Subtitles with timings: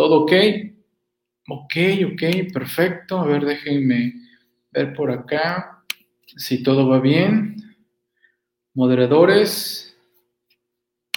[0.00, 0.32] ¿Todo ok?
[1.50, 1.76] Ok,
[2.10, 2.22] ok,
[2.54, 3.18] perfecto.
[3.18, 4.14] A ver, déjenme
[4.72, 5.84] ver por acá
[6.24, 7.54] si todo va bien.
[8.72, 9.94] Moderadores,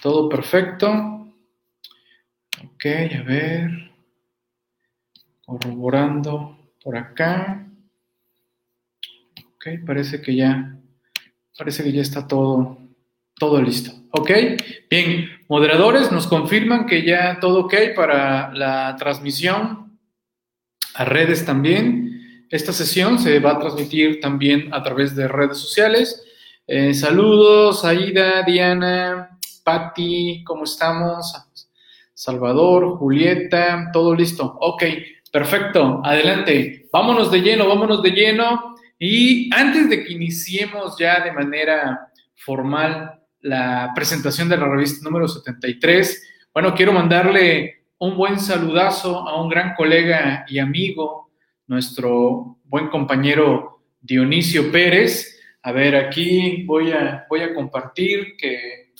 [0.01, 0.89] todo perfecto.
[2.65, 2.85] Ok,
[3.17, 3.69] a ver.
[5.45, 7.65] Corroborando por acá.
[9.55, 10.77] Ok, parece que ya,
[11.57, 12.79] parece que ya está todo,
[13.39, 13.93] todo listo.
[14.11, 14.29] Ok,
[14.89, 19.99] bien, moderadores nos confirman que ya todo ok para la transmisión
[20.95, 22.48] a redes también.
[22.49, 26.23] Esta sesión se va a transmitir también a través de redes sociales.
[26.66, 31.31] Eh, saludos, Aida, Diana, Patti, ¿cómo estamos?
[32.16, 34.58] Salvador, Julieta, todo listo.
[34.59, 34.83] Ok,
[35.31, 36.89] perfecto, adelante.
[36.91, 38.75] Vámonos de lleno, vámonos de lleno.
[38.97, 45.27] Y antes de que iniciemos ya de manera formal la presentación de la revista número
[45.27, 51.31] 73, bueno, quiero mandarle un buen saludazo a un gran colega y amigo,
[51.67, 55.39] nuestro buen compañero Dionisio Pérez.
[55.61, 58.94] A ver, aquí voy a, voy a compartir que...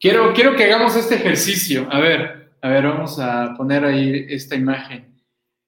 [0.00, 1.88] Quiero, quiero que hagamos este ejercicio.
[1.90, 5.22] A ver, a ver, vamos a poner ahí esta imagen.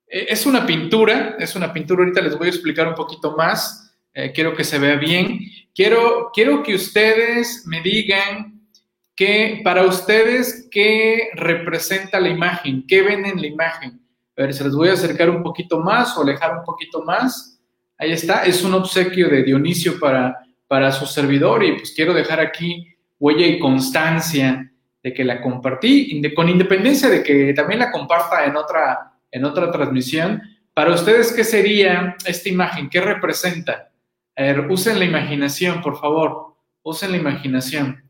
[0.09, 3.97] Eh, es una pintura, es una pintura, ahorita les voy a explicar un poquito más,
[4.13, 5.39] eh, quiero que se vea bien.
[5.77, 8.67] Quiero, quiero que ustedes me digan
[9.15, 12.87] que para ustedes, ¿qué representa la imagen?
[12.87, 14.01] ¿Qué ven en la imagen?
[14.39, 17.61] A ver, se les voy a acercar un poquito más o alejar un poquito más.
[17.99, 22.41] Ahí está, es un obsequio de Dionisio para, para su servidor y pues quiero dejar
[22.41, 22.87] aquí
[23.19, 28.57] huella y constancia de que la compartí, con independencia de que también la comparta en
[28.57, 30.41] otra, en otra transmisión.
[30.73, 32.89] Para ustedes, ¿qué sería esta imagen?
[32.89, 33.91] ¿Qué representa?
[34.37, 36.57] Ver, usen la imaginación, por favor.
[36.83, 38.03] Usen la imaginación.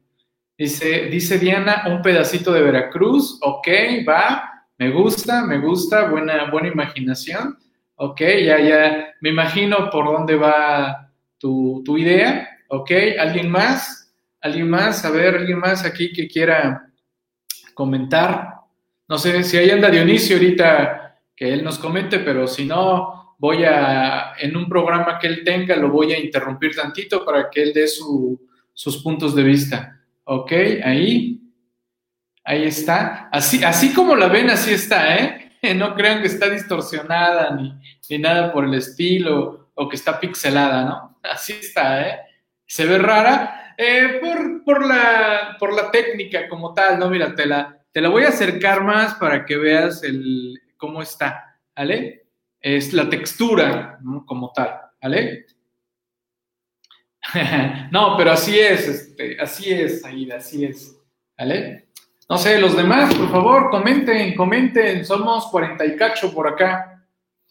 [0.59, 3.39] Dice, dice Diana, un pedacito de Veracruz.
[3.43, 3.69] Ok,
[4.09, 4.67] va.
[4.79, 6.09] Me gusta, me gusta.
[6.09, 7.57] Buena, buena imaginación.
[7.95, 9.15] Ok, ya, ya.
[9.21, 12.49] Me imagino por dónde va tu, tu idea.
[12.69, 14.13] Ok, ¿alguien más?
[14.41, 15.05] ¿Alguien más?
[15.05, 16.91] A ver, ¿alguien más aquí que quiera
[17.75, 18.55] comentar?
[19.09, 23.65] No sé si ahí anda Dionisio ahorita que él nos comente, pero si no, voy
[23.65, 27.73] a, en un programa que él tenga, lo voy a interrumpir tantito para que él
[27.73, 30.01] dé sus puntos de vista.
[30.25, 30.53] Ok,
[30.83, 31.41] ahí,
[32.45, 33.29] ahí está.
[33.31, 35.43] Así, así como la ven, así está, ¿eh?
[35.77, 37.75] No crean que está distorsionada ni,
[38.09, 41.19] ni nada por el estilo o que está pixelada, ¿no?
[41.23, 42.21] Así está, ¿eh?
[42.67, 47.11] Se ve rara eh, por, por, la, por la técnica como tal, ¿no?
[47.11, 51.59] Mira, te la, te la voy a acercar más para que veas el, cómo está,
[51.75, 52.26] ¿vale?
[52.61, 53.99] Es la textura.
[54.27, 55.47] Como tal, ¿vale?
[57.91, 60.97] no, pero así es, este, así es, Aida, así es,
[61.37, 61.89] ¿vale?
[62.29, 67.05] No sé, los demás, por favor, comenten, comenten, somos 40 y cacho por acá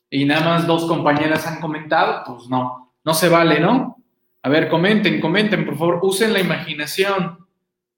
[0.09, 3.97] y nada más dos compañeras han comentado, pues no, no se vale, ¿no?
[4.43, 7.39] A ver, comenten, comenten, por favor, usen la imaginación,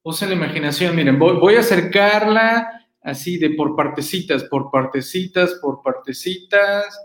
[0.03, 2.76] usen la imaginación, miren, voy a acercarla
[3.07, 7.00] así de por partecitas, por partecitas, por partecitas,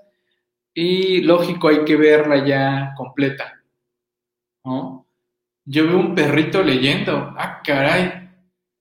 [0.74, 3.62] y lógico, hay que verla ya completa,
[4.64, 5.06] ¿no?
[5.64, 8.30] Yo veo un perrito leyendo, ah, caray,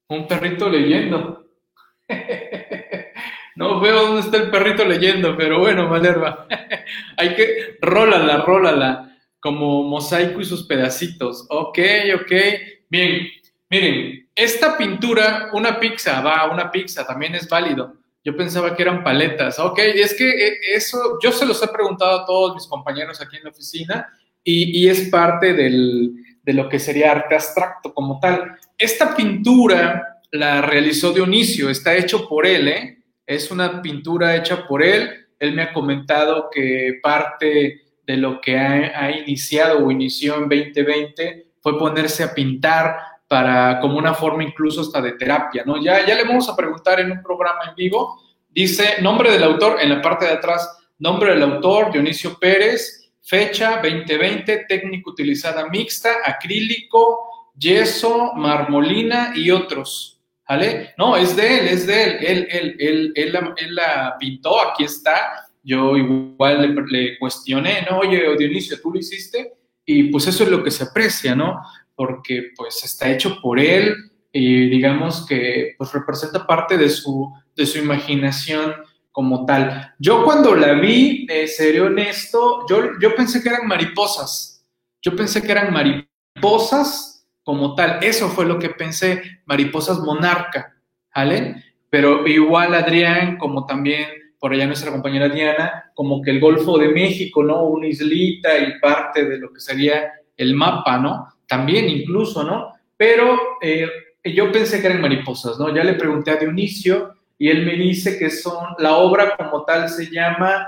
[0.10, 1.46] un perrito leyendo.
[3.56, 6.48] no veo dónde está el perrito leyendo, pero bueno, Malerva,
[7.18, 11.46] hay que, rólala, rólala, como mosaico y sus pedacitos.
[11.52, 11.78] Ok,
[12.16, 12.32] ok,
[12.90, 13.28] bien,
[13.70, 17.96] miren, esta pintura, una pizza, va, una pizza, también es válido.
[18.24, 19.60] Yo pensaba que eran paletas.
[19.60, 23.38] Ok, es que eh, eso, yo se los he preguntado a todos mis compañeros aquí
[23.38, 24.08] en la oficina
[24.44, 28.58] y, es parte del, de lo que sería arte abstracto como tal.
[28.78, 32.98] Esta pintura la realizó Dionisio, está hecho por él, ¿eh?
[33.26, 35.28] Es una pintura hecha por él.
[35.40, 40.50] Él me ha comentado que parte de lo que ha, ha iniciado o inició en
[40.50, 42.98] 2020 fue ponerse a pintar
[43.32, 45.82] para como una forma incluso hasta de terapia, ¿no?
[45.82, 48.22] Ya, ya le vamos a preguntar en un programa en vivo.
[48.50, 50.70] Dice nombre del autor en la parte de atrás,
[51.00, 60.20] nombre del autor, Dionisio Pérez, fecha 2020, técnica utilizada mixta, acrílico, yeso, marmolina y otros.
[60.50, 60.94] ¿Vale?
[60.98, 62.18] No, es de él, es de él.
[62.20, 65.48] Él, él, él, él, la, él la pintó, aquí está.
[65.64, 68.00] Yo igual le, le cuestioné, ¿no?
[68.00, 69.54] Oye, Dionisio, ¿tú lo hiciste?
[69.86, 71.62] Y pues eso es lo que se aprecia, ¿no?
[72.02, 73.96] Porque pues está hecho por él
[74.32, 78.74] y digamos que pues representa parte de su, de su imaginación
[79.12, 79.94] como tal.
[80.00, 84.66] Yo cuando la vi, seré honesto, yo, yo pensé que eran mariposas,
[85.00, 90.74] yo pensé que eran mariposas como tal, eso fue lo que pensé, mariposas monarca,
[91.14, 91.64] ¿vale?
[91.88, 94.08] pero igual Adrián, como también
[94.40, 97.62] por allá nuestra compañera Diana, como que el Golfo de México, ¿no?
[97.66, 101.28] Una islita y parte de lo que sería el mapa, ¿no?
[101.52, 102.76] También incluso, ¿no?
[102.96, 103.86] Pero eh,
[104.24, 105.76] yo pensé que eran mariposas, ¿no?
[105.76, 109.90] Ya le pregunté a Dionisio y él me dice que son, la obra como tal
[109.90, 110.66] se llama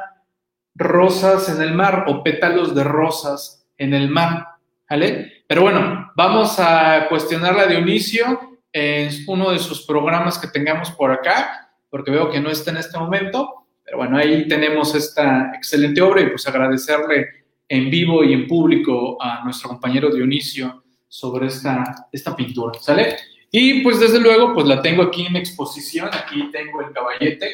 [0.75, 4.45] Rosas en el mar o pétalos de rosas en el mar,
[4.89, 5.45] ¿vale?
[5.47, 11.13] Pero bueno, vamos a cuestionarle a Dionisio en uno de sus programas que tengamos por
[11.13, 16.01] acá, porque veo que no está en este momento, pero bueno, ahí tenemos esta excelente
[16.01, 17.42] obra y pues agradecerle
[17.73, 23.17] en vivo y en público a nuestro compañero Dionisio sobre esta, esta pintura, ¿sale?
[23.49, 27.49] Y pues desde luego, pues la tengo aquí en exposición, aquí tengo el caballete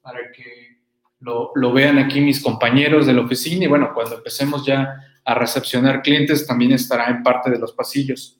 [0.00, 0.78] para que
[1.18, 5.34] lo, lo vean aquí mis compañeros de la oficina y bueno, cuando empecemos ya a
[5.34, 8.38] recepcionar clientes también estará en parte de los pasillos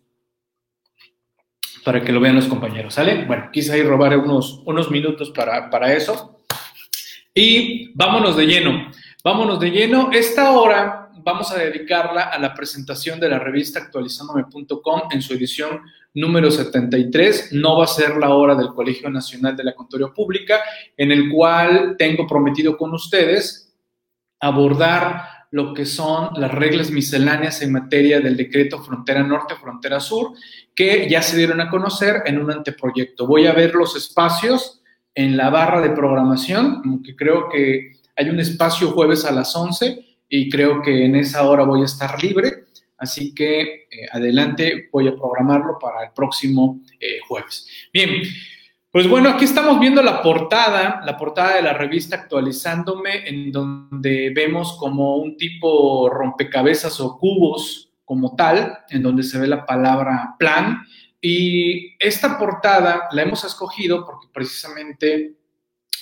[1.85, 3.25] para que lo vean los compañeros, ¿sale?
[3.25, 6.43] Bueno, quise ahí robar unos, unos minutos para, para eso.
[7.35, 8.91] Y vámonos de lleno,
[9.25, 10.11] vámonos de lleno.
[10.13, 15.81] Esta hora vamos a dedicarla a la presentación de la revista actualizandome.com en su edición
[16.15, 17.49] número 73.
[17.51, 20.61] No va a ser la hora del Colegio Nacional de la Contaduría Pública,
[20.97, 23.75] en el cual tengo prometido con ustedes
[24.39, 30.31] abordar lo que son las reglas misceláneas en materia del decreto Frontera Norte, Frontera Sur,
[30.77, 33.27] que ya se dieron a conocer en un anteproyecto.
[33.27, 34.81] Voy a ver los espacios
[35.13, 40.06] en la barra de programación, aunque creo que hay un espacio jueves a las 11
[40.29, 42.65] y creo que en esa hora voy a estar libre,
[42.99, 47.67] así que eh, adelante voy a programarlo para el próximo eh, jueves.
[47.93, 48.23] Bien,
[48.91, 54.33] pues bueno, aquí estamos viendo la portada, la portada de la revista Actualizándome, en donde
[54.35, 60.37] vemos como un tipo rompecabezas o cubos como tal, en donde se ve la palabra
[60.39, 60.83] plan.
[61.21, 65.35] Y esta portada la hemos escogido porque precisamente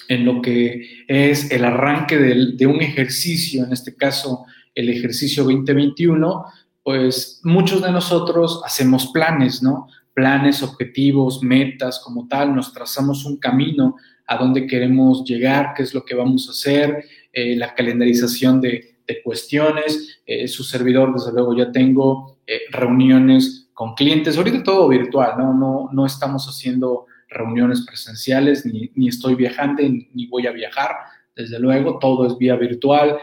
[0.08, 6.44] en lo que es el arranque de, un ejercicio, en este caso el ejercicio 2021,
[6.82, 9.88] pues muchos de nosotros hacemos planes, ¿no?
[10.14, 13.96] planes, objetivos, metas como tal, nos trazamos un camino
[14.26, 18.92] a dónde queremos llegar, qué es lo que vamos a hacer, eh, la calendarización de,
[19.22, 20.22] cuestiones.
[20.24, 25.52] Eh, su servidor, desde luego, ya tengo eh, reuniones con clientes, ahorita todo virtual, ¿no?
[25.52, 30.90] No, no estamos haciendo reuniones presenciales, ni, ni estoy viajando, ni voy a viajar,
[31.36, 33.18] desde luego, todo es vía virtual,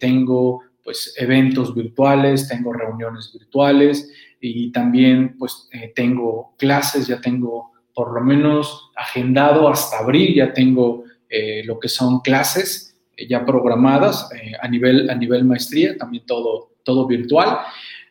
[0.00, 4.12] tengo pues eventos virtuales, tengo reuniones virtuales,
[4.46, 10.52] y también pues eh, tengo clases, ya tengo por lo menos agendado hasta abril, ya
[10.52, 14.28] tengo eh, lo que son clases eh, ya programadas
[14.60, 17.58] a, nivel, a nivel maestría, también todo, todo virtual.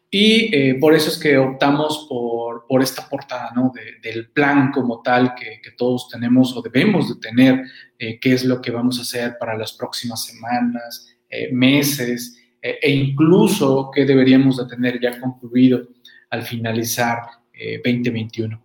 [0.10, 2.33] Y por eso es que optamos por,
[2.68, 3.71] por esta portada, ¿no?
[4.01, 7.63] del plan como tal que, todos tenemos o debemos de tener,
[7.98, 11.07] qué es lo que vamos a hacer para las próximas semanas,
[11.51, 15.88] meses, e incluso qué deberíamos de tener ya concluido
[16.30, 17.19] al finalizar
[17.83, 18.56] 2021.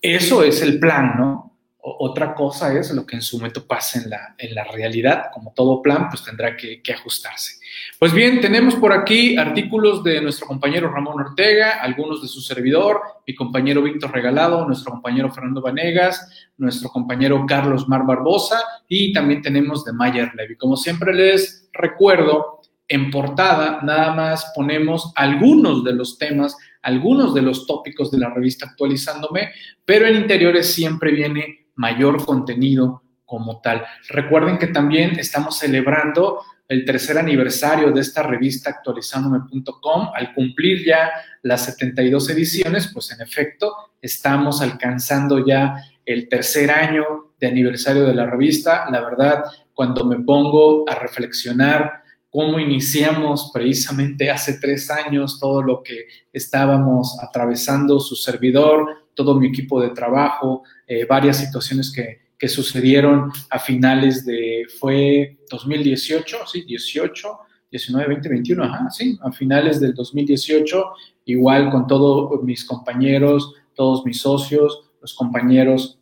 [0.00, 1.53] Eh, Eso es el plan, ¿no?
[1.86, 5.52] Otra cosa es lo que en su momento pasa en la, en la realidad, como
[5.52, 7.60] todo plan, pues tendrá que, ajustarse.
[7.98, 13.02] Pues bien, tenemos por aquí artículos de nuestro compañero Ramón Ortega, algunos de su servidor,
[13.26, 19.42] mi compañero Víctor Regalado, nuestro compañero Fernando Vanegas, nuestro compañero Carlos Mar Barbosa y también
[19.42, 20.56] tenemos de Mayer Levy.
[20.56, 27.40] Como siempre les recuerdo, en portada nada más ponemos algunos de los temas algunos de
[27.40, 29.52] los tópicos de la revista actualizándome,
[29.86, 33.84] pero en interiores siempre viene mayor contenido como tal.
[34.08, 40.10] Recuerden que también estamos celebrando el tercer aniversario de esta revista actualizándome.com.
[40.14, 41.10] Al cumplir ya
[41.42, 48.14] las 72 ediciones, pues en efecto estamos alcanzando ya el tercer año de aniversario de
[48.14, 48.86] la revista.
[48.90, 55.82] La verdad, cuando me pongo a reflexionar cómo iniciamos precisamente hace tres años todo lo
[55.82, 63.30] que estábamos atravesando, su servidor, todo mi equipo de trabajo, eh, varias situaciones que, sucedieron
[63.48, 67.38] a finales de, fue 2018, sí, 18,
[67.70, 70.84] 19, 20, 21, ajá, sí, a finales del 2018,
[71.24, 75.98] igual con todos mis compañeros, todos mis socios, los compañeros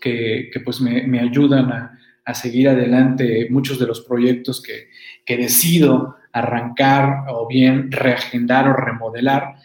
[0.00, 4.88] que, pues me, me ayudan a, a seguir adelante muchos de los proyectos que,
[5.24, 9.56] que decido arrancar o bien reagendar o remodelar.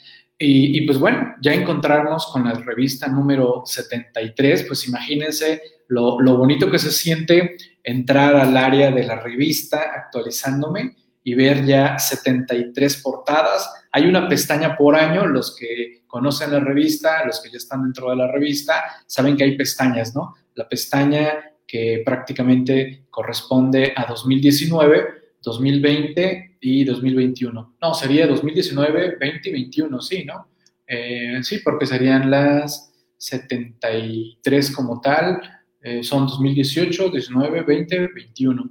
[0.43, 6.71] Y, pues bueno, ya encontrarnos con la revista número 73, pues imagínense lo, lo, bonito
[6.71, 13.71] que se siente entrar al área de la revista actualizándome y ver ya 73 portadas.
[13.91, 18.09] Hay una pestaña por año, los que conocen la revista, los que ya están dentro
[18.09, 20.33] de la revista, saben que hay pestañas, ¿no?
[20.55, 27.75] la pestaña que prácticamente corresponde a 2019, 2020 y 2021.
[27.81, 30.47] No, sería 2019, 20 y 21, sí, ¿no?
[30.87, 35.41] Eh, sí, porque serían las 73 como tal,
[35.81, 38.69] eh, son 2018, 19, 20, 21.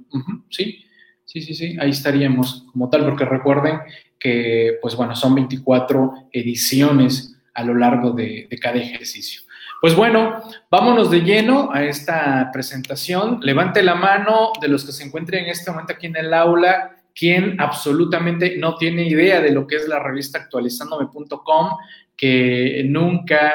[0.49, 0.85] sí,
[1.25, 3.79] sí, sí, sí, ahí estaríamos como tal, porque recuerden
[4.19, 9.41] que, pues bueno, son 24 ediciones a lo largo de, de cada ejercicio.
[9.81, 13.39] Pues bueno, vámonos de lleno a esta presentación.
[13.41, 16.97] Levante la mano de los que se encuentren en este momento aquí en el aula,
[17.15, 21.77] quien absolutamente no tiene idea de lo que es la revista actualizándome.com,
[22.15, 23.53] que nunca,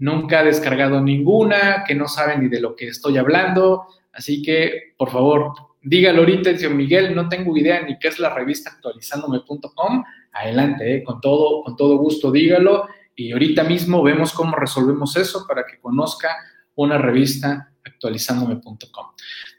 [0.00, 3.86] nunca ha descargado ninguna, que no sabe ni de lo que estoy hablando.
[4.12, 8.34] Así que, por favor, dígalo ahorita, dice Miguel, no tengo idea ni qué es la
[8.34, 10.02] revista actualizándome.com.
[10.32, 15.44] Adelante, eh, con, todo, con todo gusto dígalo y ahorita mismo vemos cómo resolvemos eso
[15.44, 16.36] para que conozca
[16.76, 19.06] una revista actualizándome.com.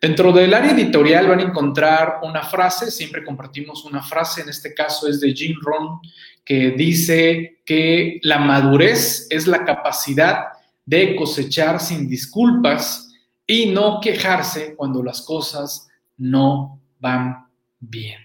[0.02, 4.74] Dentro del área editorial van a encontrar una frase, siempre compartimos una frase, en este
[4.74, 6.00] caso es de Jim Rohn,
[6.46, 10.46] que dice que la madurez es la capacidad
[10.86, 13.14] de cosechar sin disculpas
[13.46, 17.46] y no quejarse cuando las cosas no van
[17.78, 18.22] bien.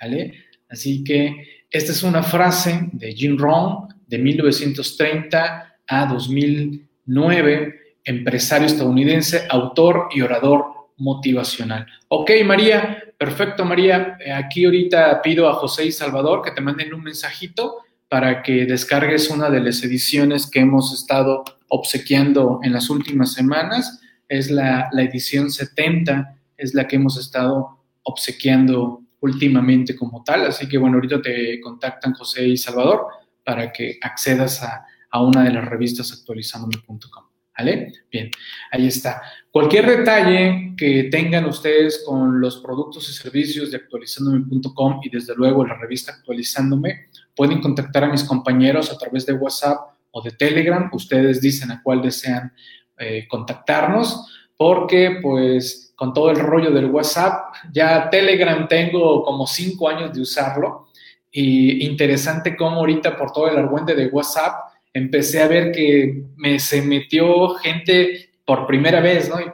[0.00, 0.34] ¿Vale?
[0.68, 9.46] Así que esta es una frase de Jim Rohn de 1930 a 2009, empresario estadounidense,
[9.48, 10.66] autor y orador
[10.98, 11.86] motivacional.
[12.08, 14.18] Ok, María, perfecto, María.
[14.36, 17.78] Aquí ahorita pido a José y Salvador que te manden un mensajito
[18.10, 24.02] para que descargues una de las ediciones que hemos estado obsequiando en las últimas semanas.
[24.28, 30.44] Es la, la edición 70, es la que hemos estado obsequiando últimamente como tal.
[30.44, 34.86] Así que bueno, ahorita te contactan José y Salvador para que accedas a,
[35.20, 37.24] una de las revistas actualizandome.com.
[37.58, 37.92] ¿Vale?
[38.10, 38.30] Bien,
[38.70, 39.20] ahí está.
[39.50, 45.66] Cualquier detalle que tengan ustedes con los productos y servicios de actualizandome.com y desde luego
[45.66, 49.78] la revista Actualizándome, pueden contactar a mis compañeros a través de WhatsApp
[50.12, 50.88] o de Telegram.
[50.94, 52.54] Ustedes dicen a cuál desean
[52.96, 59.88] eh, contactarnos, porque pues con todo el rollo del WhatsApp, ya Telegram tengo como cinco
[59.88, 60.88] años de usarlo
[61.32, 66.58] y interesante cómo ahorita por todo el argüente de WhatsApp empecé a ver que me,
[66.60, 69.40] se metió gente por primera vez, ¿no?
[69.40, 69.46] Y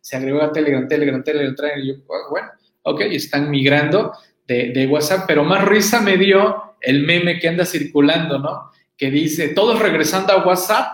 [0.00, 1.80] se agregó a Telegram, Telegram, Telegram, Telegram.
[1.82, 2.48] Y yo, ah, bueno,
[2.82, 4.12] ok, están migrando
[4.46, 8.70] de, de WhatsApp, pero más risa me dio el meme que anda circulando, ¿no?
[8.98, 10.88] Que dice, todos regresando a WhatsApp,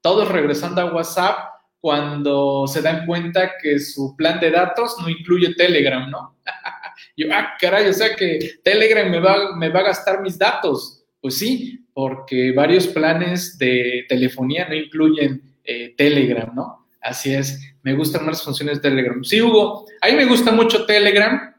[0.00, 1.38] todos regresando a WhatsApp
[1.80, 6.36] cuando se dan cuenta que su plan de datos no incluye Telegram, ¿no?
[7.16, 11.04] Yo, ah, caray, o sea que Telegram me va, a gastar mis datos.
[11.20, 16.86] Pues sí, porque varios planes de telefonía no incluyen eh, Telegram, ¿no?
[17.00, 19.24] Así es, me gustan más funciones de Telegram.
[19.24, 21.54] Sí, Hugo, a mí me gusta mucho Telegram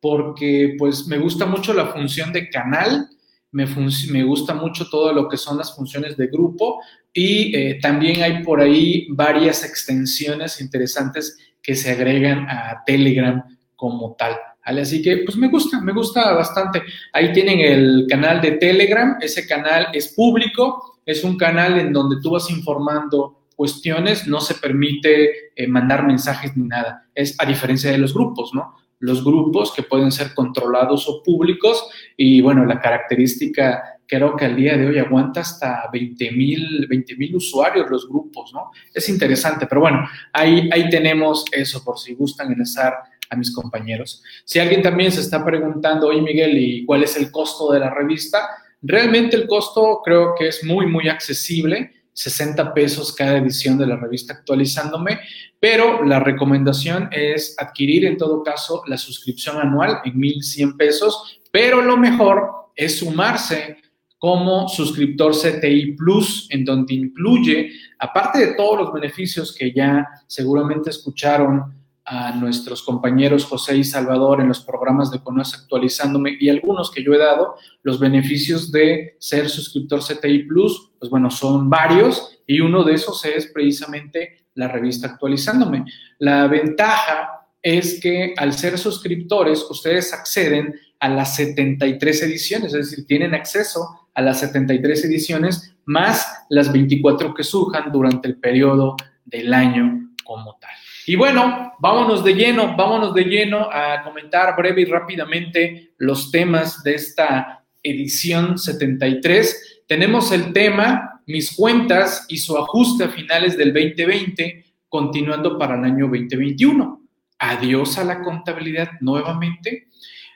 [0.00, 3.08] porque pues me gusta mucho la función de canal,
[3.50, 3.66] me,
[4.10, 6.80] me gusta mucho todo lo que son las funciones de grupo
[7.12, 13.42] y eh, también hay por ahí varias extensiones interesantes que se agregan a Telegram
[13.74, 14.36] como tal.
[14.76, 16.82] Así que, pues me gusta, me gusta bastante.
[17.12, 22.16] Ahí tienen el canal de Telegram, ese canal es público, es un canal en donde
[22.22, 27.08] tú vas informando cuestiones, no se permite eh, mandar mensajes ni nada.
[27.14, 28.76] Es a diferencia de los grupos, ¿no?
[29.00, 34.56] Los grupos que pueden ser controlados o públicos y bueno, la característica creo que al
[34.56, 38.70] día de hoy aguanta hasta 20 mil usuarios los grupos, ¿no?
[38.92, 42.94] Es interesante, pero bueno, ahí, ahí tenemos eso por si gustan ingresar
[43.30, 44.22] a mis compañeros.
[44.44, 47.90] Si alguien también se está preguntando, oye Miguel, ¿y cuál es el costo de la
[47.90, 48.48] revista?
[48.82, 51.92] Realmente el costo creo que es muy, muy accesible.
[52.12, 55.20] 60 pesos cada edición de la revista actualizándome,
[55.60, 61.80] pero la recomendación es adquirir en todo caso la suscripción anual en 1.100 pesos, pero
[61.80, 63.76] lo mejor es sumarse
[64.18, 67.70] como suscriptor CTI Plus, en donde incluye,
[68.00, 71.77] aparte de todos los beneficios que ya seguramente escucharon
[72.10, 77.04] a nuestros compañeros José y Salvador en los programas de Conoce Actualizándome y algunos que
[77.04, 82.60] yo he dado, los beneficios de ser suscriptor CTI Plus, pues bueno, son varios y
[82.60, 85.84] uno de esos es precisamente la revista Actualizándome.
[86.18, 93.06] La ventaja es que al ser suscriptores, ustedes acceden a las 73 ediciones, es decir,
[93.06, 98.96] tienen acceso a las 73 ediciones más las 24 que surjan durante el periodo
[99.26, 100.70] del año como tal.
[101.08, 106.82] Y bueno, vámonos de lleno, vámonos de lleno a comentar breve y rápidamente los temas
[106.82, 109.84] de esta edición 73.
[109.86, 115.84] Tenemos el tema mis cuentas y su ajuste a finales del 2020, continuando para el
[115.84, 117.00] año 2021.
[117.38, 119.88] Adiós a la contabilidad nuevamente.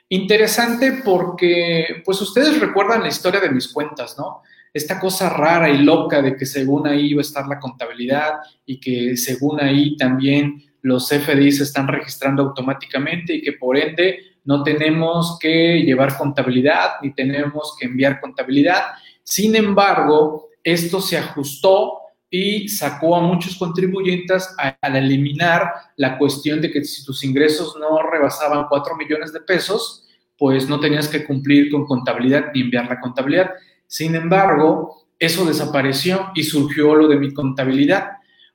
[0.09, 4.41] Interesante porque, pues ustedes recuerdan la historia de mis cuentas, ¿no?
[4.73, 8.79] Esta cosa rara y loca de que según ahí iba a estar la contabilidad y
[8.79, 14.63] que según ahí también los FDI se están registrando automáticamente y que por ende no
[14.63, 18.81] tenemos que llevar contabilidad ni tenemos que enviar contabilidad.
[19.23, 21.99] Sin embargo, esto se ajustó
[22.29, 28.01] y sacó a muchos contribuyentes al eliminar la cuestión de que si tus ingresos no
[28.09, 32.99] rebasaban 4 millones de pesos, pues no tenías que cumplir con contabilidad ni enviar la
[32.99, 33.51] contabilidad.
[33.93, 38.13] Sin embargo, eso desapareció y surgió lo de mi contabilidad,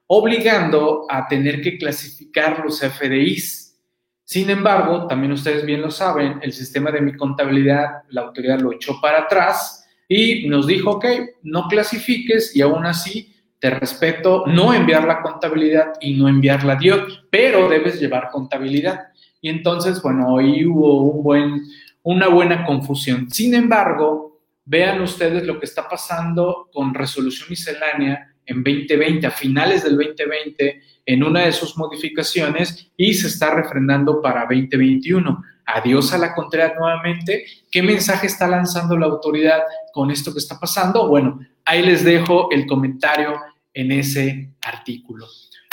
[0.08, 3.78] obligando a tener que clasificar los FDIs.
[4.24, 8.72] Sin embargo, también ustedes bien lo saben, el sistema de mi contabilidad, la autoridad lo
[8.72, 11.06] echó para atrás y nos dijo, ok,
[11.44, 16.74] no clasifiques y aún así te respeto no enviar la contabilidad y no enviar la
[16.74, 19.12] DIOT, pero debes llevar contabilidad.
[19.40, 21.12] Y entonces, bueno, ahí hubo
[22.02, 23.30] una buena confusión.
[23.30, 24.28] Sin embargo,
[24.68, 30.82] vean ustedes lo que está pasando con resolución miscelánea en 2020, a finales del 2020,
[31.06, 35.42] en una de sus modificaciones y se está refrendando para 2021.
[35.64, 37.46] Adiós a la contraria nuevamente.
[37.70, 41.08] ¿Qué mensaje está lanzando la autoridad con esto que está pasando?
[41.08, 43.40] Bueno, ahí les dejo el comentario
[43.72, 45.26] en ese artículo.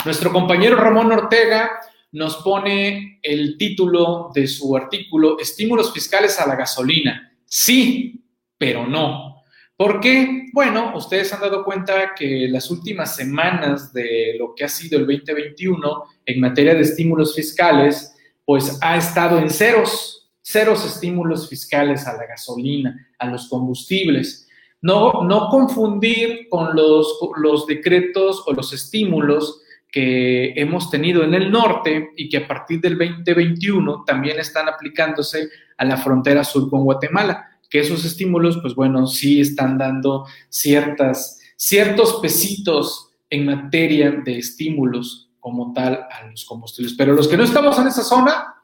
[0.06, 1.70] Nuestro compañero Ramón Ortega
[2.12, 7.32] nos pone el título de su artículo, Estímulos fiscales a la gasolina.
[7.44, 8.25] Sí,
[8.58, 9.44] pero no.
[9.76, 10.46] ¿Por qué?
[10.54, 15.06] Bueno, ustedes han dado cuenta que las últimas semanas de lo que ha sido el
[15.06, 22.16] 2021 en materia de estímulos fiscales, pues ha estado en ceros, ceros estímulos fiscales a
[22.16, 24.48] la gasolina, a los combustibles.
[24.80, 29.60] No, no confundir con los, los decretos o los estímulos
[29.90, 35.48] que hemos tenido en el norte y que a partir del 2021 también están aplicándose
[35.76, 41.40] a la frontera sur con Guatemala, que esos estímulos, pues bueno, sí están dando ciertas,
[41.56, 46.94] ciertos pesitos en materia de estímulos como tal a los combustibles.
[46.94, 48.54] Pero los que no estamos en esa zona,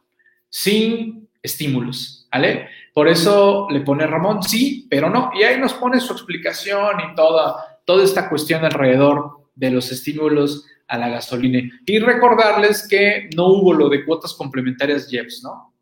[0.49, 2.69] sin estímulos, ¿vale?
[2.93, 5.31] Por eso le pone Ramón, sí, pero no.
[5.39, 10.67] Y ahí nos pone su explicación y toda, toda esta cuestión alrededor de los estímulos
[10.89, 11.61] a la gasolina.
[11.87, 15.75] Y recordarles que no hubo lo de cuotas complementarias JEPS, ¿no?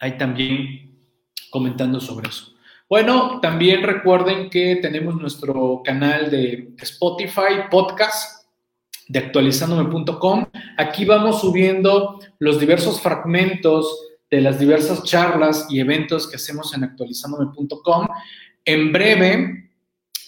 [0.00, 0.93] Ahí también
[1.54, 2.52] comentando sobre eso.
[2.88, 8.48] Bueno, también recuerden que tenemos nuestro canal de Spotify, podcast
[9.06, 10.46] de actualizandome.com.
[10.76, 13.86] Aquí vamos subiendo los diversos fragmentos
[14.28, 18.08] de las diversas charlas y eventos que hacemos en actualizandome.com.
[18.64, 19.70] En breve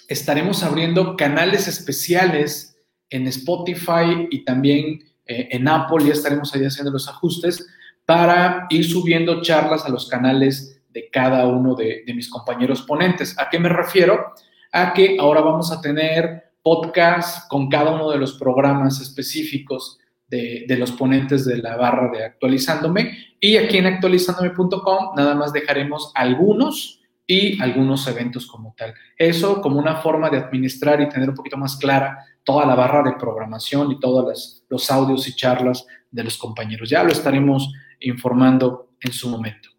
[0.06, 2.78] estaremos abriendo canales especiales
[3.10, 7.66] en Spotify y también eh, en Apple, ya estaremos ahí haciendo los ajustes
[8.04, 13.38] para ir subiendo charlas a los canales de cada uno de, mis compañeros ponentes.
[13.38, 14.32] ¿A qué me refiero?
[14.72, 20.64] A que ahora vamos a tener podcast con cada uno de los programas específicos de,
[20.78, 23.14] los ponentes de la barra de actualizándome.
[23.38, 28.94] Y aquí en actualizándome.com nada más dejaremos algunos y algunos eventos como tal.
[29.18, 33.02] Eso como una forma de administrar y tener un poquito más clara toda la barra
[33.02, 36.88] de programación y todos los audios y charlas de los compañeros.
[36.88, 39.75] Ya lo estaremos informando en su momento.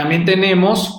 [0.00, 0.98] También tenemos,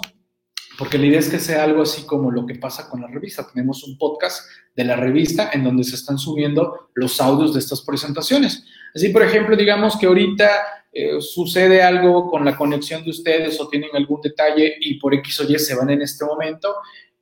[0.78, 3.48] porque la idea es que sea algo así como lo que pasa con la revista,
[3.52, 7.82] tenemos un podcast de la revista en donde se están subiendo los audios de estas
[7.82, 8.64] presentaciones.
[8.94, 10.52] Así, por ejemplo, digamos que ahorita
[10.94, 15.40] eh, sucede algo con la conexión de ustedes o tienen algún detalle y por X
[15.40, 16.76] o Y se van en este momento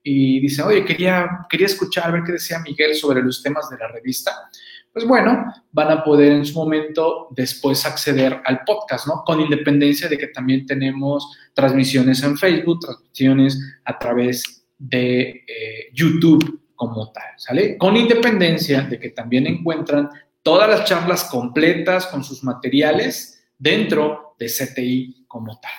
[0.03, 3.77] y dicen, oye, quería, quería escuchar, a ver qué decía Miguel sobre los temas de
[3.77, 4.49] la revista.
[4.91, 9.23] Pues bueno, van a poder en su momento después acceder al podcast, ¿no?
[9.23, 16.61] Con independencia de que también tenemos transmisiones en Facebook, transmisiones a través de eh, YouTube
[16.75, 17.77] como tal, ¿sale?
[17.77, 20.09] Con independencia de que también encuentran
[20.41, 25.71] todas las charlas completas con sus materiales dentro de CTI como tal.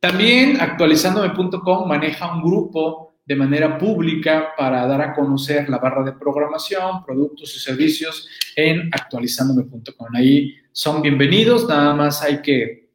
[0.00, 6.12] También actualizandome.com maneja un grupo de manera pública para dar a conocer la barra de
[6.12, 10.08] programación, productos y servicios en actualizandome.com.
[10.14, 12.90] Ahí son bienvenidos, nada más hay que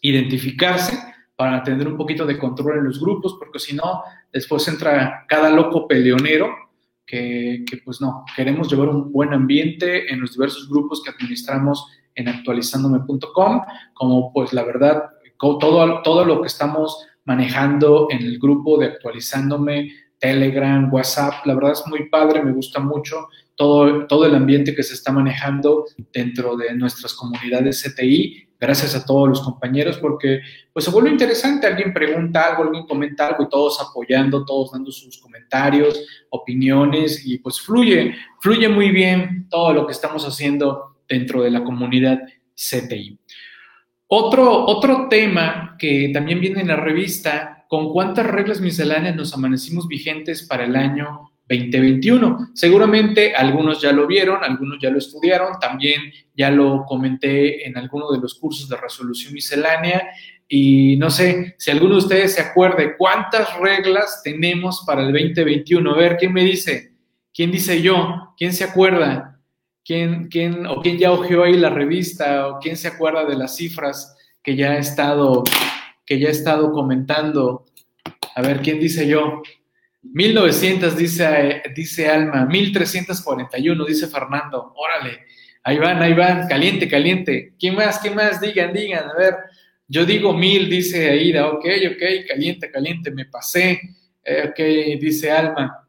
[0.00, 0.98] identificarse
[1.36, 4.02] para tener un poquito de control en los grupos, porque si no,
[4.32, 6.50] después entra cada loco peleonero
[7.06, 12.28] que, pues no, queremos llevar un buen ambiente en los diversos grupos que administramos en
[12.28, 13.62] actualizandome.com,
[13.94, 15.04] como pues la verdad,
[15.38, 21.72] todo, todo lo que estamos manejando en el grupo de actualizándome, Telegram, WhatsApp, la verdad
[21.72, 26.56] es muy padre, me gusta mucho todo, todo el ambiente que se está manejando dentro
[26.56, 28.44] de nuestras comunidades CTI.
[28.58, 30.40] Gracias a todos los compañeros porque
[30.72, 34.90] pues se vuelve interesante, alguien pregunta algo, alguien comenta algo y todos apoyando, todos dando
[34.90, 41.42] sus comentarios, opiniones y pues fluye, fluye muy bien todo lo que estamos haciendo dentro
[41.42, 42.20] de la comunidad
[42.54, 43.18] CTI.
[44.08, 49.88] Otro, otro tema que también viene en la revista, ¿con cuántas reglas misceláneas nos amanecimos
[49.88, 52.50] vigentes para el año 2021.
[52.54, 56.00] Seguramente algunos ya lo vieron, algunos ya lo estudiaron, también
[56.34, 60.08] ya lo comenté en alguno de los cursos de resolución miscelánea
[60.48, 65.92] y no sé si alguno de ustedes se acuerde cuántas reglas tenemos para el 2021.
[65.92, 66.92] A ver, ¿quién me dice?
[67.32, 68.34] ¿Quién dice yo?
[68.36, 69.35] ¿Quién se acuerda?
[69.86, 72.48] ¿Quién, quién, o quién ya ojeó ahí la revista?
[72.48, 75.44] ¿O quién se acuerda de las cifras que ya he estado,
[76.04, 77.66] que ya estado comentando?
[78.34, 79.42] A ver, ¿quién dice yo?
[80.02, 85.20] 1900 dice, dice Alma, 1341 dice Fernando, órale,
[85.62, 87.54] ahí van, ahí van, caliente, caliente.
[87.56, 88.00] ¿Quién más?
[88.00, 88.40] ¿Quién más?
[88.40, 89.34] Digan, digan, a ver.
[89.86, 93.80] Yo digo mil, dice Aida, ok, ok, caliente, caliente, me pasé.
[94.24, 95.85] Eh, ok, dice Alma.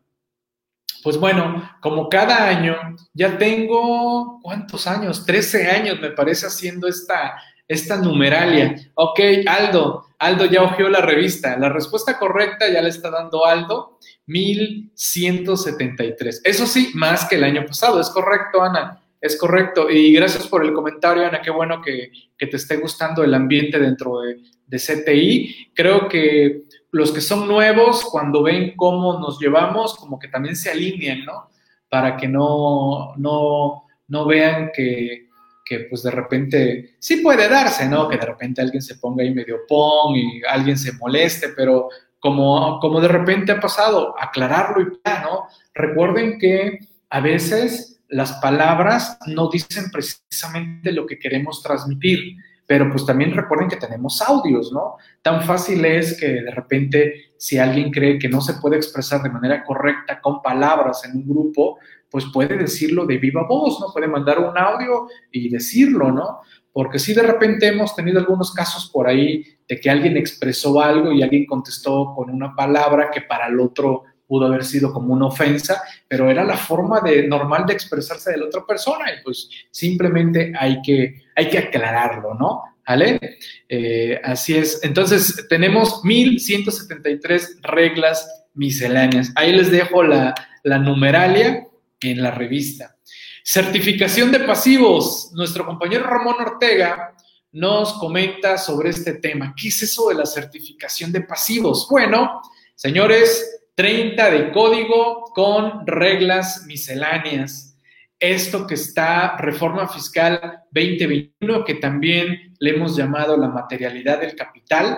[1.03, 2.75] Pues bueno, como cada año,
[3.13, 5.25] ya tengo, ¿cuántos años?
[5.25, 7.35] 13 años me parece haciendo esta,
[7.67, 8.75] esta numeralia.
[8.95, 11.57] Ok, Aldo, Aldo ya ojeó la revista.
[11.57, 16.41] La respuesta correcta ya le está dando Aldo, 1173.
[16.43, 18.01] Eso sí, más que el año pasado.
[18.01, 19.03] Es correcto, Ana.
[19.19, 19.89] Es correcto.
[19.89, 21.41] Y gracias por el comentario, Ana.
[21.41, 25.71] Qué bueno que, te esté gustando el ambiente dentro de, de CTI.
[25.73, 30.71] Creo que los que son nuevos, cuando ven cómo nos llevamos, como que también se
[30.71, 31.49] alinean, ¿no?
[31.89, 35.27] Para que no, no, no vean que,
[35.65, 38.07] que pues de repente sí puede darse, ¿no?
[38.07, 42.79] Que de repente alguien se ponga ahí medio pong y alguien se moleste, pero como,
[42.79, 45.47] como de repente ha pasado, aclararlo y ya, ¿no?
[45.73, 52.35] Recuerden que a veces las palabras no dicen precisamente lo que queremos transmitir,
[52.67, 54.97] pero pues también recuerden que tenemos audios, ¿no?
[55.21, 59.29] Tan fácil es que de repente si alguien cree que no se puede expresar de
[59.29, 61.79] manera correcta con palabras en un grupo,
[62.11, 63.87] pues puede decirlo de viva voz, ¿no?
[63.93, 66.41] Puede mandar un audio y decirlo, ¿no?
[66.73, 71.11] Porque si de repente hemos tenido algunos casos por ahí de que alguien expresó algo
[71.13, 75.27] y alguien contestó con una palabra que para el otro pudo haber sido como una
[75.27, 79.49] ofensa, pero era la forma de, normal de expresarse de la otra persona y pues
[79.71, 82.63] simplemente hay que, hay que aclararlo, ¿no?
[82.87, 83.37] ¿Vale?
[83.67, 84.79] Eh, así es.
[84.81, 89.31] Entonces, tenemos 1173 reglas misceláneas.
[89.35, 91.67] Ahí les dejo la, la numeralia
[91.99, 92.95] en la revista.
[93.43, 95.31] Certificación de pasivos.
[95.33, 97.13] Nuestro compañero Ramón Ortega
[97.51, 99.53] nos comenta sobre este tema.
[99.55, 101.87] ¿Qué es eso de la certificación de pasivos?
[101.89, 102.41] Bueno,
[102.75, 107.77] señores, 30 de código con reglas misceláneas.
[108.19, 114.97] Esto que está Reforma Fiscal 2021, que también le hemos llamado la materialidad del capital.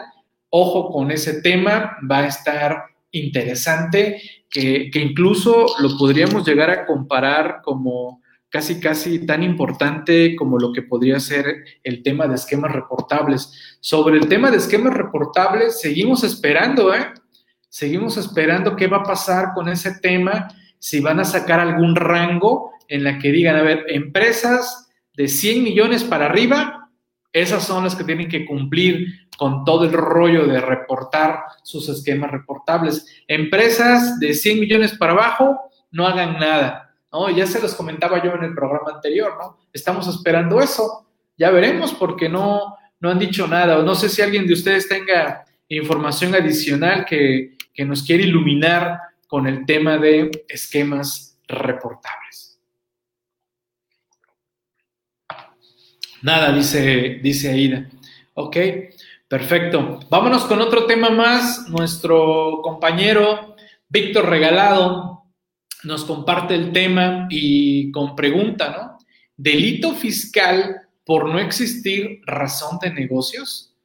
[0.49, 7.59] Ojo con ese tema, va a estar interesante que, incluso lo podríamos llegar a comparar
[7.61, 13.77] como casi, casi tan importante como lo que podría ser el tema de esquemas reportables.
[13.81, 17.07] Sobre el tema de esquemas reportables, seguimos esperando, ¿eh?
[17.69, 20.47] Seguimos esperando qué va a pasar con ese tema,
[20.79, 25.63] si van a sacar algún rango en la que digan, a ver, empresas de 100
[25.63, 26.89] millones para arriba,
[27.31, 32.31] esas son las que tienen que cumplir con todo el rollo de reportar sus esquemas
[32.31, 33.05] reportables.
[33.27, 35.59] Empresas de 100 millones para abajo,
[35.91, 36.95] no hagan nada.
[37.35, 39.57] Ya se los comentaba yo en el programa anterior, ¿no?
[39.71, 41.07] Estamos esperando eso.
[41.37, 43.81] Ya veremos porque no, no han dicho nada.
[43.83, 49.47] No sé si alguien de ustedes tenga información adicional que, que nos quiere iluminar con
[49.47, 52.59] el tema de esquemas reportables.
[56.21, 57.89] Nada, dice, dice Aida.
[58.33, 58.57] Ok,
[59.29, 59.99] Perfecto.
[60.09, 61.69] Vámonos con otro tema más.
[61.69, 63.55] Nuestro compañero
[63.87, 65.23] Víctor Regalado
[65.83, 69.05] nos comparte el tema y con pregunta, ¿no?
[69.37, 73.75] Delito fiscal por no existir razón de negocios.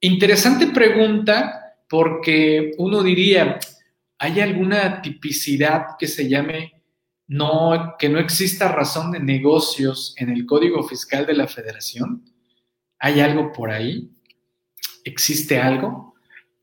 [0.00, 1.61] Interesante pregunta
[1.92, 3.58] porque uno diría,
[4.18, 6.72] ¿hay alguna tipicidad que se llame
[7.26, 12.24] no, que no exista razón de negocios en el Código Fiscal de la Federación?
[12.98, 14.08] ¿Hay algo por ahí?
[15.04, 16.14] existe algo.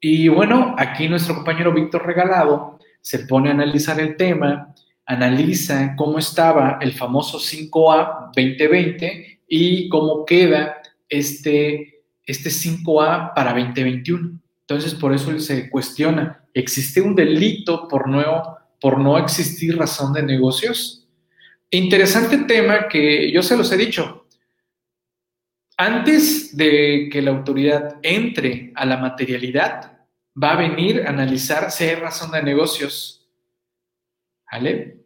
[0.01, 4.73] Y bueno, aquí nuestro compañero Víctor Regalado se pone a analizar el tema,
[5.05, 14.39] analiza cómo estaba el famoso 5A 2020 y cómo queda este, este 5A para 2021.
[14.69, 20.21] Entonces, por eso se cuestiona, ¿existe un delito por no, por no existir razón de
[20.21, 21.07] negocios?
[21.71, 24.27] interesante tema que yo se los he dicho.
[25.75, 29.99] Antes de que la autoridad entre a la materialidad,
[30.41, 33.27] va a venir a analizar si hay razón de negocios.
[34.51, 35.03] ¿Vale?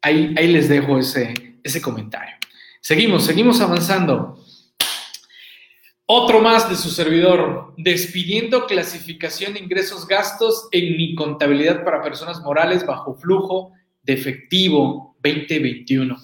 [0.00, 2.36] Ahí, ahí les dejo ese, ese comentario.
[2.80, 4.41] Seguimos, seguimos avanzando.
[6.14, 12.42] Otro más de su servidor, despidiendo clasificación de ingresos gastos en mi contabilidad para personas
[12.42, 13.72] morales bajo flujo
[14.02, 16.14] de efectivo 2021.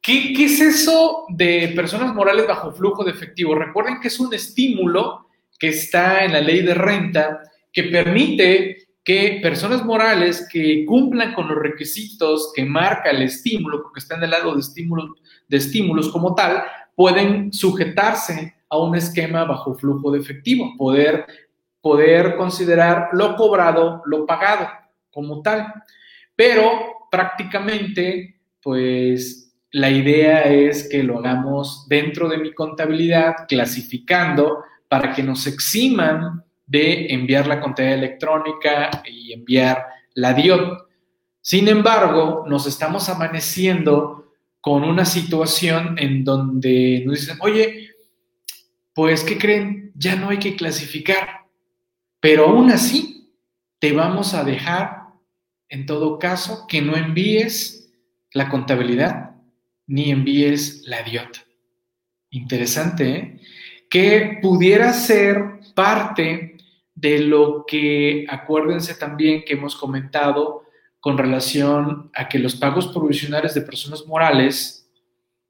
[0.00, 3.54] ¿Qué, ¿Qué, es eso de personas morales bajo flujo de efectivo?
[3.54, 9.40] Recuerden que es un estímulo que está en la ley de renta que permite que
[9.42, 14.30] personas morales que cumplan con los requisitos que marca el estímulo, porque está en el
[14.30, 15.10] lado de estímulos,
[15.46, 16.64] de estímulos como tal,
[16.96, 21.26] pueden sujetarse a un esquema bajo flujo de efectivo, poder,
[21.80, 24.68] poder considerar lo cobrado, lo pagado
[25.10, 25.72] como tal.
[26.36, 35.12] Pero prácticamente, pues la idea es que lo hagamos dentro de mi contabilidad, clasificando para
[35.12, 40.86] que nos eximan de enviar la contabilidad electrónica y enviar la DIOT.
[41.40, 47.87] Sin embargo, nos estamos amaneciendo con una situación en donde nos dicen, oye,
[48.98, 49.92] pues, ¿qué creen?
[49.94, 51.46] Ya no hay que clasificar,
[52.18, 53.32] pero aún así
[53.78, 55.04] te vamos a dejar,
[55.68, 57.92] en todo caso, que no envíes
[58.32, 59.36] la contabilidad
[59.86, 61.46] ni envíes la DIOT.
[62.30, 63.40] Interesante, ¿eh?
[63.88, 66.56] Que pudiera ser parte
[66.92, 70.64] de lo que acuérdense también que hemos comentado
[70.98, 74.90] con relación a que los pagos provisionales de personas morales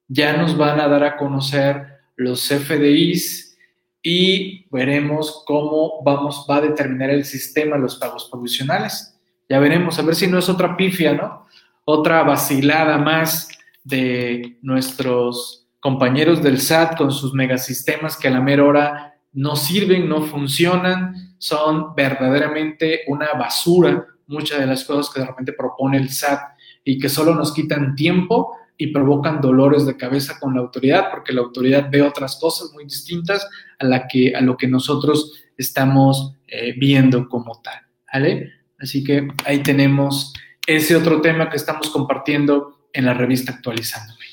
[0.06, 3.56] ya nos van a dar a conocer los FDIs
[4.02, 9.18] y veremos cómo vamos, va a determinar el sistema los pagos provisionales.
[9.48, 11.46] Ya veremos, a ver si no es otra pifia, ¿no?
[11.84, 13.48] Otra vacilada más
[13.82, 20.08] de nuestros compañeros del SAT con sus megasistemas que a la mera hora no sirven,
[20.08, 26.10] no funcionan, son verdaderamente una basura muchas de las cosas que de repente propone el
[26.10, 26.40] SAT
[26.84, 31.32] y que solo nos quitan tiempo y provocan dolores de cabeza con la autoridad, porque
[31.32, 33.46] la autoridad ve otras cosas muy distintas
[33.78, 37.80] a, la que, a lo que nosotros estamos eh, viendo como tal.
[38.12, 38.52] ¿vale?
[38.78, 40.32] Así que ahí tenemos
[40.66, 44.24] ese otro tema que estamos compartiendo en la revista Actualizándome.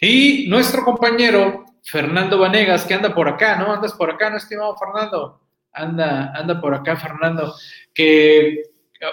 [0.00, 3.72] Y nuestro compañero Fernando Vanegas, que anda por acá, ¿no?
[3.72, 5.40] Andas por acá, ¿no, estimado Fernando?
[5.72, 7.54] Anda, anda por acá, Fernando,
[7.92, 8.62] que,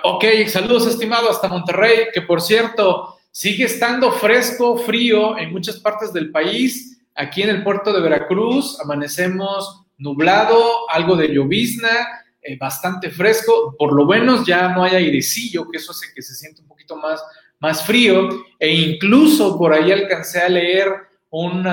[0.03, 6.11] ok, saludos, estimado, hasta Monterrey, que por cierto, Sigue estando fresco, frío en muchas partes
[6.11, 7.01] del país.
[7.15, 12.09] Aquí en el puerto de Veracruz amanecemos nublado, algo de llovizna,
[12.41, 13.73] eh, bastante fresco.
[13.77, 16.97] Por lo menos ya no hay airecillo, que eso hace que se siente un poquito
[16.97, 17.23] más,
[17.59, 18.27] más frío.
[18.59, 20.89] E incluso por ahí alcancé a leer
[21.29, 21.63] un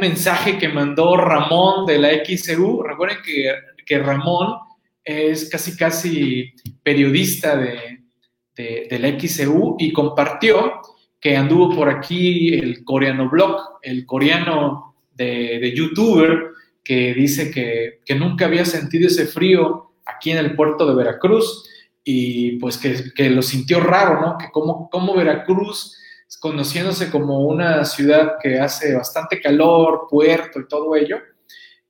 [0.00, 2.82] mensaje que mandó Ramón de la XCU.
[2.82, 3.54] Recuerden que,
[3.86, 4.56] que Ramón
[5.04, 6.52] es casi, casi
[6.82, 7.97] periodista de,
[8.58, 10.80] de, la XCU y compartió
[11.20, 16.50] que anduvo por aquí el coreano blog, el coreano de, youtuber,
[16.82, 21.68] que dice que, nunca había sentido ese frío aquí en el puerto de Veracruz
[22.02, 24.38] y pues que, lo sintió raro, ¿no?
[24.38, 25.96] Que como, como Veracruz,
[26.40, 31.18] conociéndose como una ciudad que hace bastante calor, puerto y todo ello,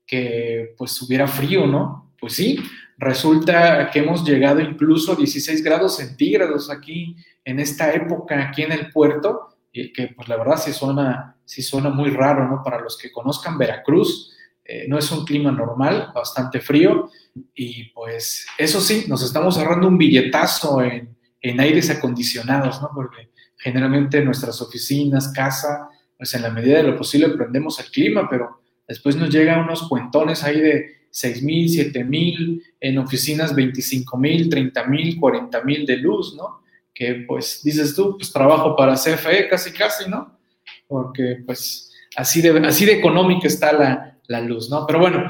[0.06, 2.12] que pues hubiera frío, ¿no?
[2.18, 2.58] Pues sí,
[2.98, 8.72] Resulta que hemos llegado incluso a 16 grados centígrados aquí en esta época, aquí en
[8.72, 12.60] el puerto, y que pues la verdad sí suena, sí suena muy raro, ¿no?
[12.64, 14.34] Para los que conozcan Veracruz,
[14.64, 17.08] eh, no es un clima normal, bastante frío,
[17.54, 22.90] y pues eso sí, nos estamos ahorrando un billetazo en, en aires acondicionados, ¿no?
[22.92, 28.28] Porque generalmente nuestras oficinas, casa, pues en la medida de lo posible prendemos el clima,
[28.28, 34.16] pero después nos llegan unos cuentones ahí de 6 mil, 7 mil, en oficinas 25
[34.16, 36.62] mil, 30 mil, 40 mil de luz, ¿no?
[36.94, 40.38] Que pues dices tú, pues trabajo para CFE casi, casi, ¿no?
[40.86, 44.86] Porque pues así de, así de económica está la, la luz, ¿no?
[44.86, 45.28] Pero bueno,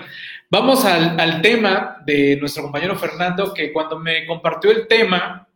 [0.50, 5.48] vamos al, al, tema de nuestro compañero Fernando, que cuando me compartió el tema,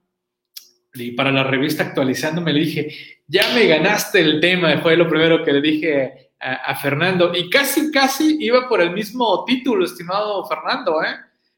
[0.95, 2.88] y para la revista actualizándome le dije,
[3.27, 7.33] ya me ganaste el tema, fue lo primero que le dije a, Fernando.
[7.35, 11.14] Y casi, casi iba por el mismo título, estimado Fernando, ¿eh?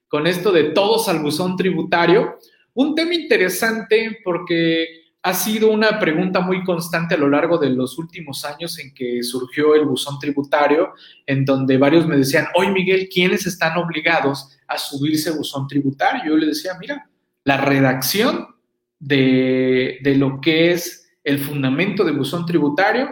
[0.09, 2.38] con esto de todos al buzón tributario.
[2.75, 7.99] Un tema interesante porque ha sido una pregunta muy constante a lo largo de los
[7.99, 10.92] últimos años en que surgió el buzón tributario,
[11.25, 16.33] en donde varios me decían, oye Miguel, ¿quiénes están obligados a subirse buzón tributario?
[16.33, 17.09] Yo le decía, mira,
[17.44, 18.49] la redacción
[18.99, 23.09] de, de lo que es el fundamento de buzón tributario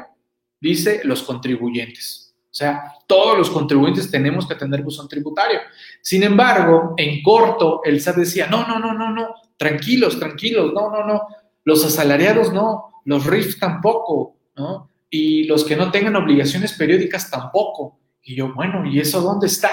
[0.62, 2.34] dice los contribuyentes.
[2.44, 5.58] O sea, todos los contribuyentes tenemos que tener buzón tributario.
[6.00, 10.90] Sin embargo, en corto, el SAT decía, no, no, no, no, no, tranquilos, tranquilos, no,
[10.90, 11.22] no, no,
[11.64, 14.90] los asalariados no, los RIF tampoco, ¿no?
[15.10, 17.98] Y los que no tengan obligaciones periódicas tampoco.
[18.22, 19.70] Y yo, bueno, ¿y eso dónde está?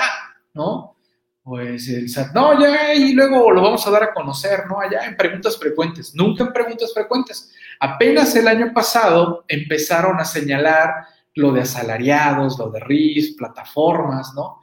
[0.53, 0.95] ¿No?
[1.43, 4.79] Pues el SAT, no, ya, y luego lo vamos a dar a conocer, ¿no?
[4.79, 7.51] Allá en preguntas frecuentes, nunca en preguntas frecuentes.
[7.79, 10.93] Apenas el año pasado empezaron a señalar
[11.35, 14.59] lo de asalariados, lo de RIF, plataformas, ¿no?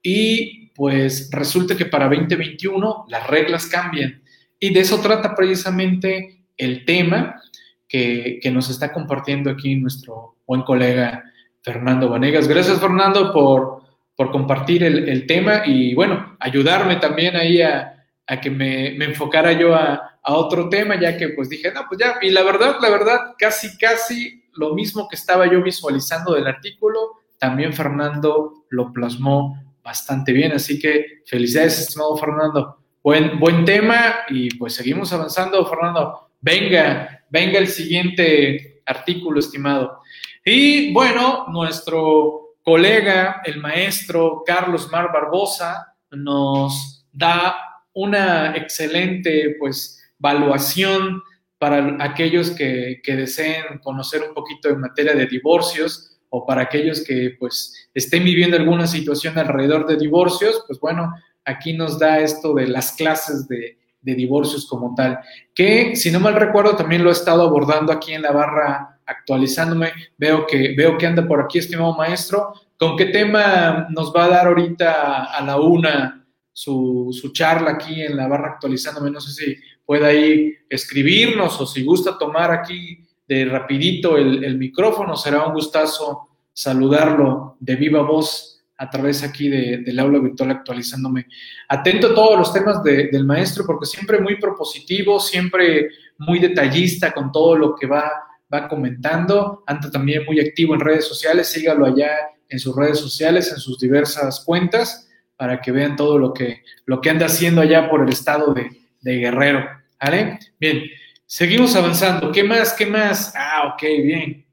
[0.00, 4.22] Y pues resulta que para 2021 las reglas cambian.
[4.58, 7.40] Y de eso trata precisamente el tema
[7.88, 11.24] que, nos está compartiendo aquí nuestro buen colega
[11.62, 12.48] Fernando Vanegas.
[12.48, 13.82] Gracias, Fernando, por,
[14.30, 18.06] compartir el, tema y, bueno, ayudarme también ahí a,
[18.40, 22.00] que me, me, enfocara yo a, a, otro tema, ya que pues dije, no, pues
[22.00, 26.46] ya, y la verdad, la verdad, casi, casi lo mismo que estaba yo visualizando del
[26.46, 32.78] artículo, también Fernando lo plasmó bastante bien, así que felicidades, estimado Fernando.
[33.02, 36.30] Buen, buen tema y pues seguimos avanzando, Fernando.
[36.40, 40.00] Venga, venga el siguiente artículo, estimado.
[40.44, 47.56] Y bueno, nuestro colega, el maestro Carlos Mar Barbosa, nos da
[47.92, 51.22] una excelente pues evaluación
[51.58, 57.36] para aquellos que, deseen conocer un poquito en materia de divorcios o para aquellos que
[57.38, 61.12] pues estén viviendo alguna situación alrededor de divorcios, pues bueno,
[61.44, 65.20] aquí nos da esto de las clases de, divorcios como tal,
[65.54, 69.92] que si no mal recuerdo también lo he estado abordando aquí en la barra actualizándome,
[70.18, 74.28] veo que, veo que anda por aquí, estimado maestro, ¿con qué tema nos va a
[74.28, 79.12] dar ahorita a la una su charla aquí en la barra actualizándome?
[79.12, 84.58] No sé si pueda ahí escribirnos o si gusta tomar aquí de rapidito el, el
[84.58, 91.26] micrófono, será un gustazo saludarlo de viva voz a través aquí del aula virtual actualizándome.
[91.68, 97.30] Atento a todos los temas del maestro porque siempre muy propositivo, siempre muy detallista con
[97.30, 98.10] todo lo que va,
[98.52, 99.62] va comentando.
[99.68, 102.10] Anda también muy activo en redes sociales, sígalo allá
[102.48, 107.00] en sus redes sociales, en sus diversas cuentas, para que vean todo lo que, lo
[107.00, 109.68] que anda haciendo allá por el estado de, de Guerrero.
[110.00, 110.38] ¿Vale?
[110.58, 110.84] Bien,
[111.26, 112.32] seguimos avanzando.
[112.32, 112.72] ¿Qué más?
[112.72, 113.32] ¿Qué más?
[113.36, 114.46] Ah, ok, bien.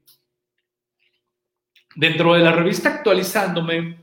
[1.96, 3.98] Dentro de la revista actualizándome,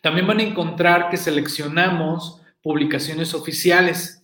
[0.00, 4.22] también van a encontrar que seleccionamos publicaciones oficiales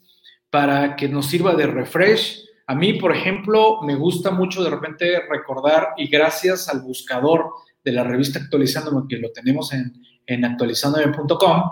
[0.50, 2.44] para que nos sirva de refresh.
[2.66, 7.50] A mí, por ejemplo, me gusta mucho de repente recordar y gracias al buscador
[7.84, 9.92] de la revista Actualizándome, que lo tenemos en,
[10.26, 11.62] en actualizandome.com,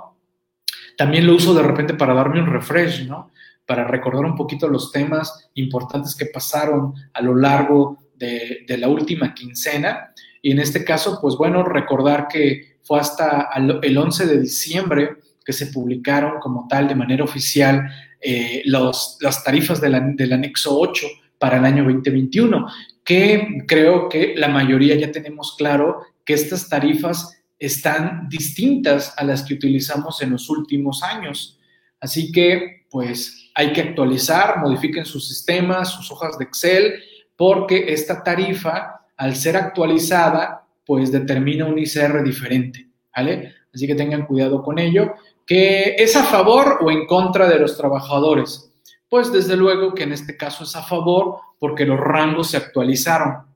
[0.96, 3.31] también lo uso de repente para darme un refresh, ¿no?
[3.70, 9.33] Para recordar un poquito los temas importantes que pasaron a lo largo de, la última
[9.33, 10.12] quincena.
[10.42, 15.11] Y en este caso, pues bueno, recordar que fue hasta el 11 de diciembre
[15.44, 17.88] que se publicaron como tal de manera oficial
[18.20, 21.06] eh, las tarifas del anexo 8
[21.38, 22.66] para el año 2021,
[23.04, 29.44] que creo que la mayoría ya tenemos claro que estas tarifas están distintas a las
[29.44, 31.56] que utilizamos en los últimos años.
[32.00, 36.94] Así que, pues, hay que actualizar, modifiquen sus sistemas, sus hojas de Excel,
[37.36, 43.54] porque esta tarifa, al ser actualizada, pues determina un ICR diferente, ¿vale?
[43.72, 45.14] Así que tengan cuidado con ello.
[45.46, 48.72] ¿Que es a favor o en contra de los trabajadores?
[49.08, 53.46] Pues desde luego que en este caso es a favor porque los rangos se actualizaron,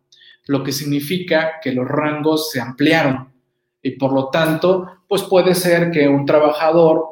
[0.47, 3.35] lo que significa que los rangos se ampliaron
[3.85, 7.05] y por lo tanto, pues puede ser que un trabajador,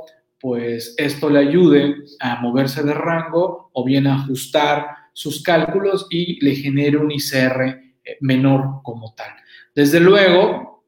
[0.43, 6.45] pues esto le ayude a moverse de rango o bien a ajustar sus cálculos y
[6.45, 9.31] le genere un ICR eh, menor como tal.
[9.73, 10.85] Desde luego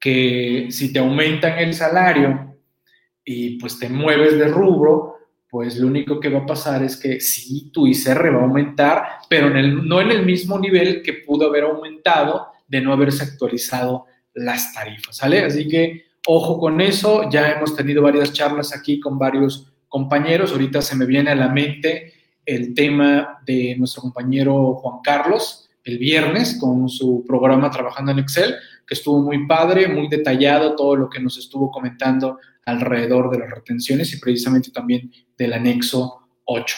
[0.00, 2.56] que si te aumentan el salario
[3.24, 5.14] y pues te mueves de rubro,
[5.48, 9.02] pues lo único que va a pasar es que sí, tu ICR va a aumentar,
[9.28, 14.74] pero no en el mismo nivel que pudo haber aumentado de no haberse actualizado las
[14.74, 15.44] tarifas, ¿sale?
[15.44, 20.82] Así que ojo con eso, ya hemos tenido varias charlas aquí con varios compañeros, ahorita
[20.82, 22.14] se me viene a la mente
[22.46, 28.54] el tema de nuestro compañero Juan Carlos, el viernes con su programa Trabajando en Excel,
[28.86, 33.50] que estuvo muy padre, muy detallado todo lo que nos estuvo comentando alrededor de las
[33.50, 36.76] retenciones y precisamente también del anexo 8.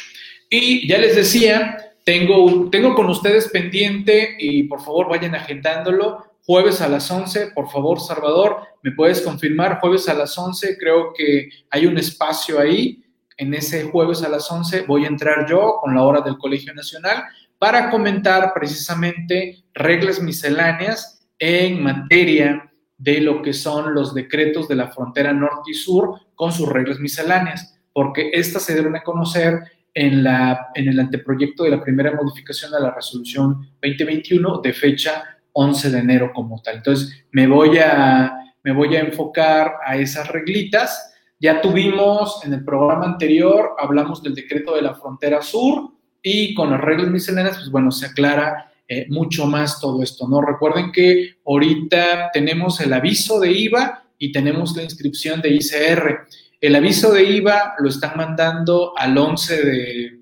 [0.51, 6.32] Y ya les decía, tengo, tengo con ustedes pendiente y por favor vayan agendándolo.
[6.45, 9.79] Jueves a las 11, por favor, Salvador, ¿me puedes confirmar?
[9.81, 13.05] Jueves a las 11, creo que hay un espacio ahí.
[13.37, 16.75] En ese jueves a las 11 voy a entrar yo con la hora del Colegio
[16.75, 17.23] Nacional
[17.59, 24.89] para comentar precisamente reglas misceláneas en materia de lo que son los decretos de la
[24.89, 29.61] frontera norte y sur con sus reglas misceláneas, porque estas se deben a conocer
[29.95, 35.32] en, la, en el anteproyecto de la primera modificación a la resolución 2021 de fecha
[35.53, 36.77] 11 de enero como tal.
[36.77, 38.33] Entonces, me voy a,
[38.63, 41.15] me voy a enfocar a esas reglitas.
[41.39, 45.93] Ya tuvimos en el programa anterior, hablamos del decreto de la frontera sur
[46.23, 50.41] y con las reglas misceláneas, pues bueno, se aclara eh, mucho más todo esto, ¿no?
[50.41, 56.27] Recuerden que ahorita tenemos el aviso de IVA y tenemos la inscripción de ICR.
[56.61, 60.21] El aviso de IVA lo están mandando al 11 de,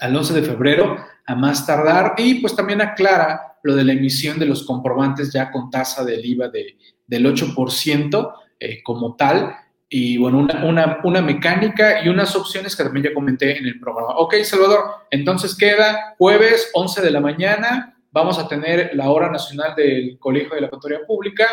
[0.00, 0.96] al 11 de febrero,
[1.28, 5.50] a más tardar, y pues también aclara lo de la emisión de los comprobantes ya
[5.50, 9.54] con tasa del IVA de, del 8% eh, como tal,
[9.90, 14.14] y bueno, una, una, mecánica y unas opciones que también ya comenté en el programa.
[14.16, 19.74] Ok, Salvador, entonces queda jueves 11 de la mañana, vamos a tener la hora nacional
[19.76, 21.46] del Colegio de la Ecuatoria Pública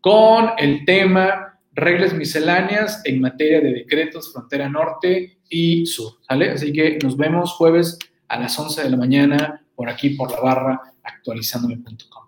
[0.00, 6.50] con el tema reglas misceláneas en materia de decretos frontera norte y sur, ¿sale?
[6.50, 7.98] Así que nos vemos jueves
[8.28, 12.22] a las 11 de la mañana por aquí, por la barra actualizandome.com.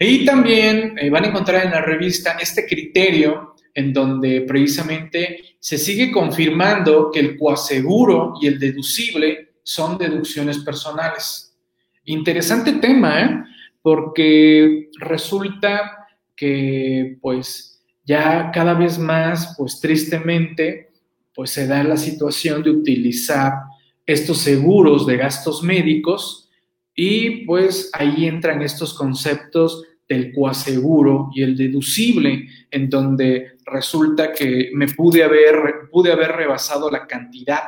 [0.00, 5.78] Y también eh, van a encontrar en la revista este criterio en donde precisamente se
[5.78, 11.56] sigue confirmando que el coaseguro y el deducible son deducciones personales.
[12.04, 13.44] Interesante tema, ¿eh?
[13.82, 20.88] Porque resulta que, pues, ya cada vez más, pues, tristemente,
[21.34, 23.52] pues se da la situación de utilizar
[24.08, 26.48] estos seguros de gastos médicos
[26.94, 34.70] y pues ahí entran estos conceptos del coaseguro y el deducible, en donde resulta que
[34.72, 37.64] me pude haber, pude haber rebasado la cantidad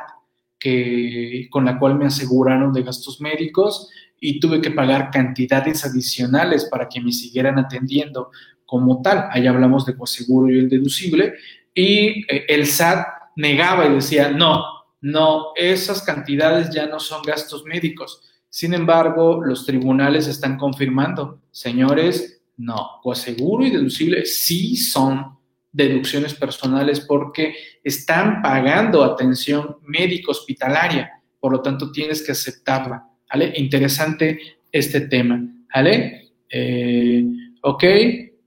[0.59, 6.65] que, con la cual me aseguraron de gastos médicos y tuve que pagar cantidades adicionales
[6.65, 8.31] para que me siguieran atendiendo
[8.65, 9.27] como tal.
[9.29, 11.35] Ahí hablamos de coaseguro y el deducible.
[11.75, 17.63] Y eh, el SAT negaba y decía, no, no, esas cantidades ya no son gastos
[17.65, 25.37] médicos sin embargo, los tribunales están confirmando, señores, no, coaseguro y deducible sí son
[25.71, 33.07] deducciones personales porque están pagando atención médico hospitalaria, por lo tanto tienes que aceptarla.
[33.55, 34.37] Interesante
[34.69, 35.41] este tema.
[35.73, 36.33] ¿Vale?
[36.49, 37.23] Eh,
[37.61, 37.83] ok,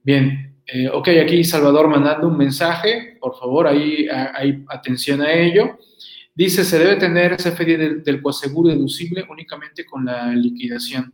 [0.03, 0.55] bien.
[0.67, 5.79] Eh, ok, aquí Salvador mandando un mensaje, por favor, ahí hay atención a ello.
[6.35, 11.13] Dice, se debe tener CFD del, del coaseguro deducible únicamente con la liquidación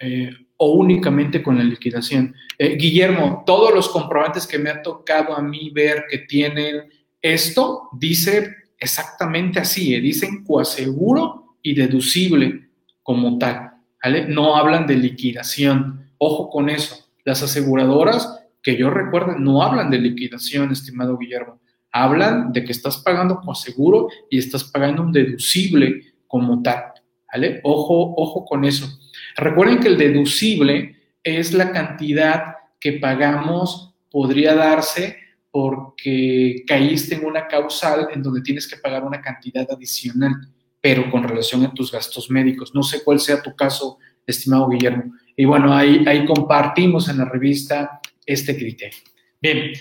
[0.00, 2.34] eh, o únicamente con la liquidación.
[2.56, 6.88] Eh, Guillermo, todos los comprobantes que me ha tocado a mí ver que tienen
[7.20, 12.70] esto, dice exactamente así, eh, dicen coaseguro y deducible
[13.02, 13.72] como tal.
[14.28, 16.10] No hablan de liquidación.
[16.16, 17.06] Ojo con eso.
[17.24, 21.60] Las aseguradoras, que yo recuerdo, no hablan de liquidación, estimado Guillermo
[21.92, 26.84] hablan de que estás pagando con seguro y estás pagando un deducible como tal.
[27.32, 27.60] ¿Vale?
[27.62, 28.86] Ojo, ojo con eso.
[29.36, 35.16] Recuerden que el deducible es la cantidad que pagamos, podría darse
[35.50, 40.32] porque caíste en una causal en donde tienes que pagar una cantidad adicional,
[40.80, 42.74] pero con relación a tus gastos médicos.
[42.74, 45.14] No sé cuál sea tu caso, estimado Guillermo.
[45.36, 48.98] Y bueno, ahí, ahí compartimos en la revista este criterio.
[49.40, 49.72] Bien,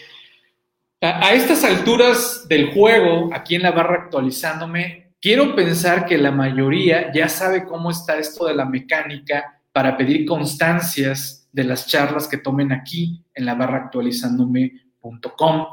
[1.02, 7.12] a, estas alturas del juego, aquí en la barra actualizándome, quiero pensar que la mayoría
[7.14, 12.38] ya sabe cómo está esto de la mecánica para pedir constancias de las charlas que
[12.38, 15.68] tomen aquí en la barra actualizándome.com.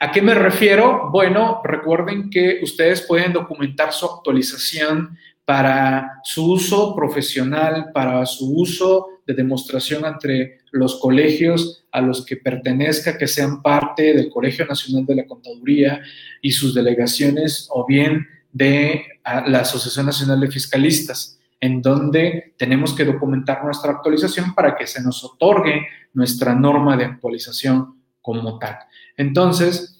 [0.00, 1.10] ¿A qué me refiero?
[1.10, 9.08] Bueno, recuerden que ustedes pueden documentar su actualización para su uso profesional, para su uso
[9.26, 15.06] de demostración entre los colegios a los que pertenezca, que sean parte del Colegio Nacional
[15.06, 16.02] de la Contaduría
[16.42, 23.04] y sus delegaciones o bien de la Asociación Nacional de Fiscalistas, en donde tenemos que
[23.04, 28.76] documentar nuestra actualización para que se nos otorgue nuestra norma de actualización como tal.
[29.16, 29.94] Entonces,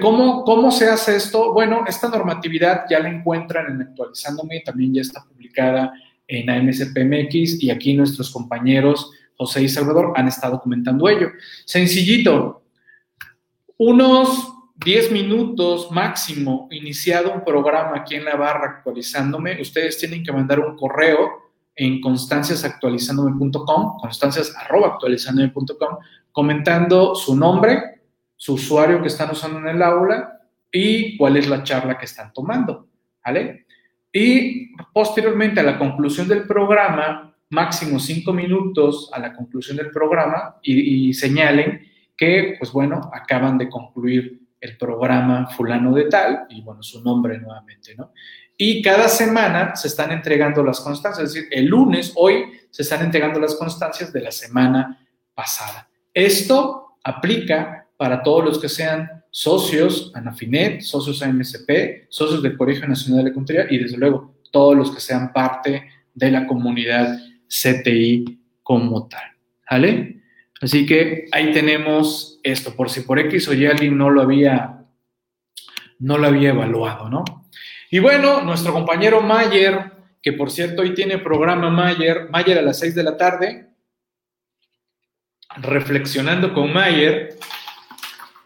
[0.00, 1.52] ¿Cómo, ¿Cómo se hace esto?
[1.52, 5.92] Bueno, esta normatividad ya la encuentran en Actualizándome, también ya está publicada
[6.28, 11.30] en AMSPMX y aquí nuestros compañeros José y Salvador han estado comentando ello.
[11.64, 12.62] Sencillito,
[13.76, 20.32] unos 10 minutos máximo iniciado un programa aquí en la barra actualizándome, ustedes tienen que
[20.32, 21.28] mandar un correo
[21.74, 25.98] en constanciasactualizándome.com, constancias.actualizándome.com,
[26.32, 28.00] comentando su nombre,
[28.34, 30.40] su usuario que están usando en el aula
[30.72, 32.88] y cuál es la charla que están tomando,
[33.24, 33.66] ¿vale?
[34.12, 40.56] Y posteriormente a la conclusión del programa, máximo cinco minutos a la conclusión del programa
[40.62, 41.86] y, señalen
[42.16, 47.38] que, pues bueno, acaban de concluir el programa fulano de tal y bueno, su nombre
[47.38, 48.12] nuevamente, ¿no?
[48.58, 53.04] Y cada semana se están entregando las constancias, es decir, el lunes, hoy, se están
[53.04, 55.90] entregando las constancias de la semana pasada.
[56.14, 63.26] Esto aplica para todos los que sean socios ANAFINET, socios AMSP, socios del Colegio Nacional
[63.26, 67.18] de Contaduría y desde luego todos los que sean parte de la comunidad
[67.48, 69.24] CTI como tal.
[69.70, 70.22] ¿Vale?
[70.60, 74.84] Así que ahí tenemos esto, por si por X o Y alguien no lo había,
[75.98, 77.24] no lo había evaluado, ¿no?
[77.90, 79.92] Y bueno, nuestro compañero Mayer,
[80.22, 83.68] que por cierto hoy tiene programa Mayer, Mayer a las 6 de la tarde,
[85.58, 87.36] reflexionando con Mayer,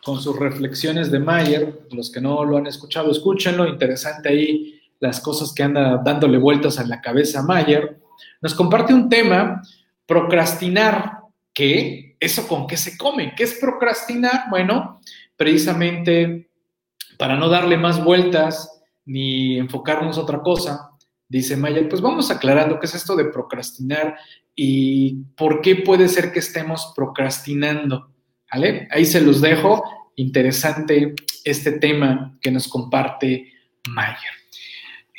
[0.03, 5.21] con sus reflexiones de Mayer, los que no lo han escuchado, escúchenlo, interesante ahí las
[5.21, 8.00] cosas que anda dándole vueltas a la cabeza Mayer,
[8.41, 9.63] nos comparte un tema,
[10.07, 11.19] procrastinar,
[11.53, 12.17] ¿qué?
[12.21, 13.35] ¿Eso con qué se come?
[13.35, 14.45] ¿Qué es procrastinar?
[14.51, 15.01] Bueno,
[15.37, 16.51] precisamente
[17.19, 20.91] para no darle más vueltas, ni enfocarnos a otra cosa,
[21.29, 24.17] dice Maya, pues vamos aclarando qué es esto de procrastinar
[24.55, 28.13] y por qué puede ser que estemos procrastinando.
[28.51, 29.83] Ahí se los dejo.
[30.17, 31.15] Interesante
[31.45, 33.53] este tema que nos comparte
[33.89, 34.40] Mayer.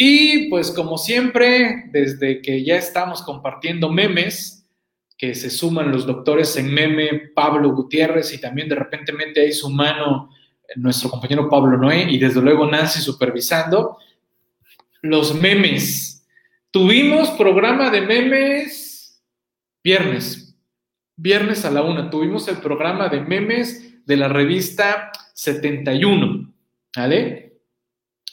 [0.04, 4.68] Y pues como siempre, desde que ya estamos compartiendo memes,
[5.16, 9.70] que se suman los doctores en meme, Pablo Gutiérrez y también de repente ahí su
[9.70, 10.32] mano
[10.76, 14.00] nuestro compañero Pablo Noé y desde luego Nancy supervisando.
[15.04, 16.28] Los memes.
[16.72, 19.24] Tuvimos programa de memes
[19.84, 20.58] viernes,
[21.16, 22.10] viernes a la una.
[22.10, 26.52] Tuvimos el programa de memes de la revista 71,
[26.98, 27.60] ¿vale?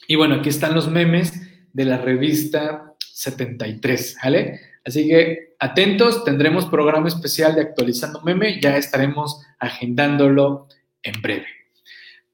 [0.07, 4.61] Y bueno, aquí están los memes de la revista 73, ¿vale?
[4.85, 10.69] Así que atentos, tendremos programa especial de actualizando meme, ya estaremos agendándolo
[11.03, 11.47] en breve.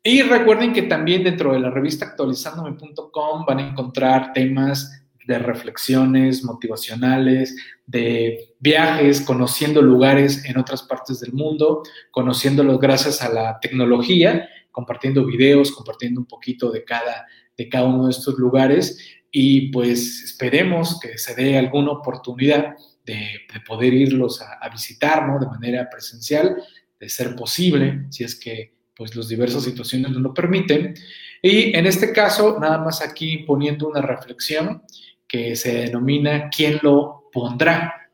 [0.03, 6.45] Y recuerden que también dentro de la revista actualizandome.com van a encontrar temas de reflexiones
[6.45, 7.57] motivacionales,
[7.87, 15.25] de viajes, conociendo lugares en otras partes del mundo, conociéndolos gracias a la tecnología, compartiendo
[15.25, 17.27] videos, compartiendo un poquito de cada,
[17.57, 18.99] de cada uno de estos lugares
[19.37, 25.41] y pues esperemos que se dé alguna oportunidad de, poder irlos a, a visitar ¿no?
[25.41, 26.57] de manera presencial,
[27.01, 30.95] de ser posible, si es que pues los diversas situaciones no lo permiten.
[31.43, 34.85] Y en este caso, nada más aquí poniendo una reflexión
[35.27, 38.09] que se denomina ¿quién lo pondrá?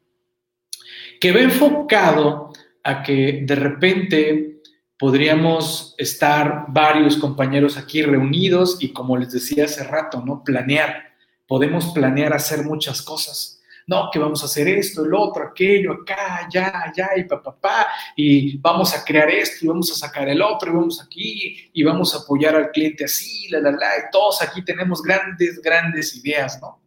[1.21, 2.51] Que va enfocado
[2.83, 4.63] a que de repente
[4.99, 10.43] podríamos estar varios compañeros aquí reunidos y como les decía hace rato, ¿no?
[10.43, 11.10] Planear.
[11.51, 16.47] Podemos planear hacer muchas cosas no, que vamos a hacer esto, el otro, aquello, acá,
[16.47, 20.41] allá, allá, y papá, pa, y vamos a crear esto, y vamos a sacar el
[20.41, 24.11] otro, y vamos aquí, y vamos a apoyar al cliente así, la, la, la, y
[24.13, 26.81] todos aquí tenemos grandes, grandes ideas, ¿no?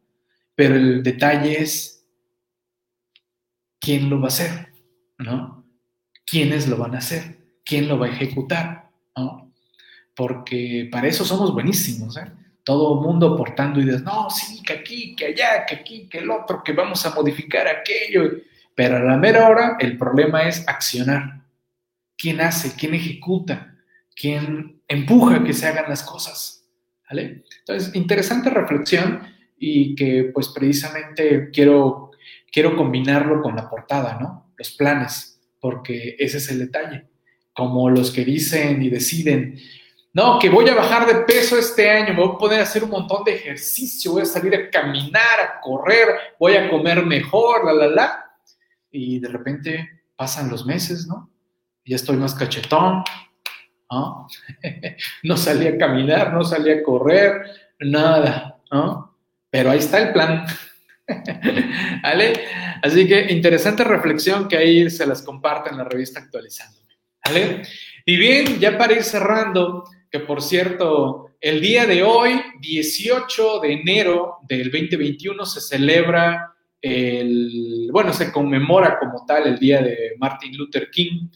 [0.55, 2.05] Pero el detalle es,
[3.81, 4.73] ¿quién lo va a hacer?
[5.17, 5.65] ¿No?
[6.25, 7.37] ¿Quiénes lo van a hacer?
[7.65, 8.91] ¿Quién lo va a ejecutar?
[9.17, 9.51] ¿No?
[10.15, 12.31] Porque para eso somos buenísimos, ¿eh?
[12.63, 16.63] Todo mundo aportando ideas, no, sí, que aquí, que allá, que aquí, que el otro,
[16.63, 18.41] que vamos a modificar aquello.
[18.75, 21.43] Pero a la mera hora el problema es accionar.
[22.17, 22.75] ¿Quién hace?
[22.75, 23.75] ¿Quién ejecuta?
[24.15, 26.65] ¿Quién empuja que se hagan las cosas?
[27.09, 27.43] ¿Vale?
[27.59, 29.21] Entonces, interesante reflexión
[29.57, 32.11] y que pues precisamente quiero,
[32.51, 34.53] quiero combinarlo con la portada, ¿no?
[34.57, 37.07] Los planes, porque ese es el detalle.
[37.53, 39.59] Como los que dicen y deciden,
[40.13, 42.91] no, que voy a bajar de peso este año, me voy a poder hacer un
[42.91, 46.07] montón de ejercicio, voy a salir a caminar, a correr,
[46.39, 48.35] voy a comer mejor, la, la, la.
[48.91, 51.31] Y de repente pasan los meses, ¿no?
[51.83, 53.03] Ya estoy más cachetón,
[53.89, 54.27] ¿no?
[55.23, 57.43] no salí a caminar, no salí a correr,
[57.79, 59.17] nada, ¿no?
[59.49, 60.45] Pero ahí está el plan.
[62.03, 62.33] ¿Vale?
[62.83, 66.93] Así que interesante reflexión que ahí se las comparte en la revista Actualizándome.
[67.25, 67.63] ¿Vale?
[68.05, 69.83] Y bien, ya para ir cerrando,
[70.13, 77.89] que por cierto, el día de hoy, 18 de enero del 2021, se celebra el,
[77.91, 81.29] bueno, se conmemora como tal el día de Martin Luther King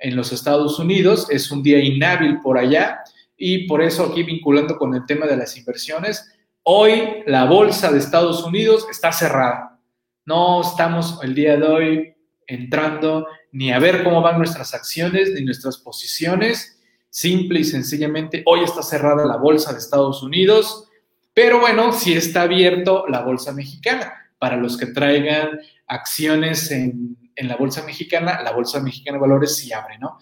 [0.00, 1.28] en los Estados Unidos.
[1.30, 2.98] Es un día inhábil por allá
[3.36, 6.28] y por eso aquí vinculando con el tema de las inversiones,
[6.64, 9.78] hoy la bolsa de Estados Unidos está cerrada.
[10.26, 12.14] No estamos el día de hoy
[12.48, 16.73] entrando ni a ver cómo van nuestras acciones ni nuestras posiciones
[17.16, 20.88] Simple y sencillamente, hoy está cerrada la bolsa de Estados Unidos
[21.32, 24.14] Pero bueno, sí está abierto la Bolsa Mexicana.
[24.36, 29.56] Para los que traigan acciones en, en la Bolsa Mexicana, la Bolsa Mexicana de Valores
[29.56, 30.18] sí abre, ¿no?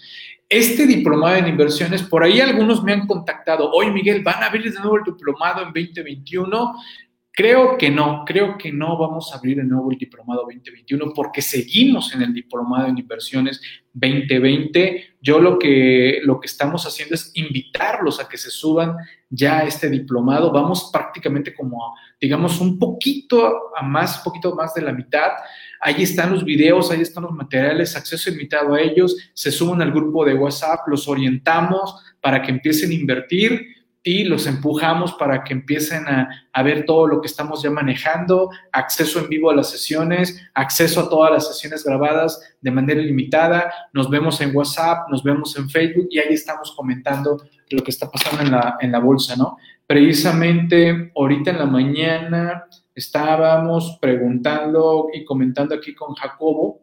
[0.47, 4.71] Este diplomado en inversiones, por ahí algunos me han contactado, hoy Miguel, ¿van a abrir
[4.71, 6.75] de nuevo el diplomado en 2021?
[7.35, 11.41] Creo que no, creo que no vamos a abrir de nuevo el diplomado 2021 porque
[11.41, 13.59] seguimos en el diplomado en inversiones
[13.95, 15.17] 2020.
[15.23, 18.97] Yo lo que, lo que estamos haciendo es invitarlos a que se suban
[19.31, 20.53] ya a este diplomado.
[20.53, 25.31] Vamos prácticamente como, digamos, un poquito a más, poquito más de la mitad.
[25.81, 29.17] Ahí están los videos, ahí están los materiales, acceso invitado a ellos.
[29.33, 34.47] Se suben al grupo de WhatsApp, los orientamos para que empiecen a invertir y los
[34.47, 39.51] empujamos para que empiecen a, ver todo lo que estamos ya manejando, acceso en vivo
[39.51, 44.55] a las sesiones, acceso a todas las sesiones grabadas de manera ilimitada, nos vemos en
[44.55, 48.77] WhatsApp, nos vemos en Facebook y ahí estamos comentando lo que está pasando en la,
[48.81, 49.57] en la bolsa, ¿no?
[49.87, 56.81] Precisamente ahorita en la mañana estábamos preguntando y comentando aquí con Jacobo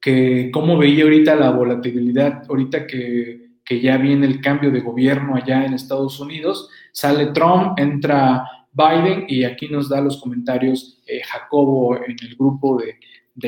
[0.00, 5.34] que cómo veía ahorita la volatilidad, ahorita que que ya viene el cambio de gobierno
[5.36, 11.20] allá en Estados Unidos, sale Trump, entra Biden y aquí nos da los comentarios eh,
[11.24, 12.98] Jacobo en el grupo de,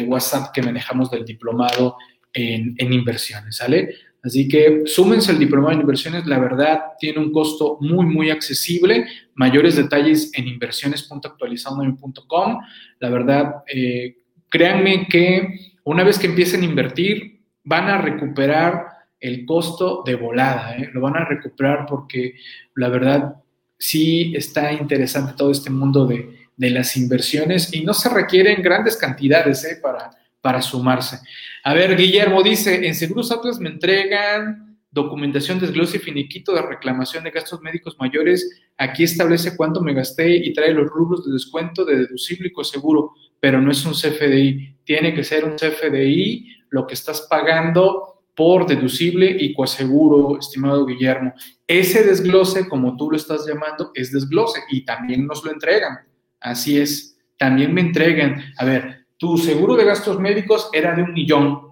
[0.07, 1.97] WhatsApp que manejamos del diplomado
[2.33, 3.95] en, inversiones, ¿sale?
[4.23, 9.07] Así que súmense al diplomado en inversiones, la verdad tiene un costo muy, muy accesible.
[9.35, 12.59] Mayores detalles en inversiones.actualizandome.com.
[12.99, 14.17] La verdad, eh,
[14.49, 20.77] créanme que una vez que empiecen a invertir, van a recuperar el costo de volada,
[20.77, 20.91] ¿eh?
[20.93, 22.35] lo van a recuperar porque
[22.75, 23.37] la verdad
[23.79, 29.63] sí está interesante todo este mundo de, las inversiones y no se requieren grandes cantidades
[29.65, 29.79] ¿eh?
[29.83, 30.11] para,
[30.41, 31.19] para sumarse.
[31.65, 37.23] A ver, Guillermo dice, en Seguros Atlas me entregan documentación, desglose y finiquito de reclamación
[37.25, 38.63] de gastos médicos mayores.
[38.79, 43.13] Aquí establece cuánto me gasté y trae los rubros de descuento de deducible y coseguro,
[43.39, 44.79] pero no es un CFDI.
[44.85, 51.33] Tiene que ser un CFDI, lo que estás pagando por deducible y coaseguro, estimado Guillermo.
[51.67, 55.99] Ese desglose, como tú lo estás llamando, es desglose y también nos lo entregan.
[56.39, 58.45] Así es, también me entregan.
[58.59, 61.63] A ver, tu seguro de gastos médicos era de un millón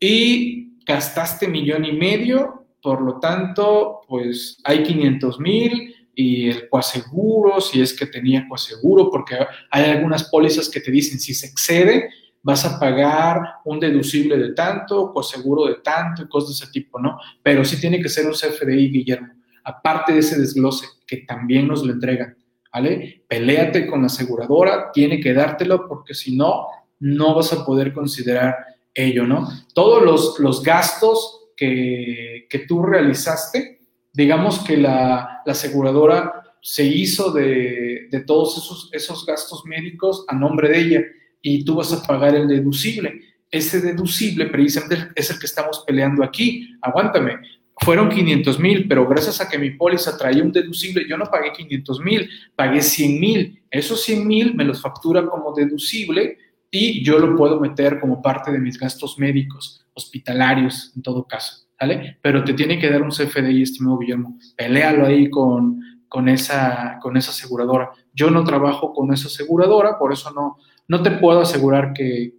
[0.00, 7.60] y gastaste millón y medio, por lo tanto, pues hay 500 mil y el coaseguro,
[7.60, 9.36] si es que tenía coaseguro, porque
[9.70, 12.08] hay algunas pólizas que te dicen si se excede,
[12.44, 17.00] vas a pagar un deducible de tanto, seguro de tanto y cosas de ese tipo,
[17.00, 17.18] ¿no?
[17.42, 19.32] Pero sí tiene que ser un CFDI, Guillermo,
[19.64, 22.36] aparte de ese desglose que también nos lo entregan,
[22.70, 23.24] ¿vale?
[23.26, 26.66] Peléate con la aseguradora, tiene que dártelo porque si no,
[27.00, 28.54] no vas a poder considerar
[28.92, 29.48] ello, ¿no?
[29.72, 33.80] Todos los, los gastos que, que, tú realizaste,
[34.12, 40.34] digamos que la, la aseguradora se hizo de, de todos esos, esos gastos médicos a
[40.34, 41.02] nombre de ella
[41.44, 43.20] y tú vas a pagar el deducible.
[43.50, 46.74] Ese deducible precisamente es el que estamos peleando aquí.
[46.80, 47.36] Aguántame,
[47.82, 51.52] fueron 500 mil, pero gracias a que mi póliza traía un deducible, yo no pagué
[51.52, 53.62] 500 mil, pagué 100 mil.
[53.70, 56.38] Esos 100 mil me los factura como deducible
[56.70, 61.66] y yo lo puedo meter como parte de mis gastos médicos, hospitalarios, en todo caso,
[61.78, 62.16] ¿vale?
[62.22, 64.38] Pero te tiene que dar un CFDI, estimado Guillermo.
[64.56, 65.78] Peléalo ahí con,
[66.08, 67.90] con, esa, con esa aseguradora.
[68.14, 70.56] Yo no trabajo con esa aseguradora, por eso no,
[70.88, 72.34] no te puedo asegurar que,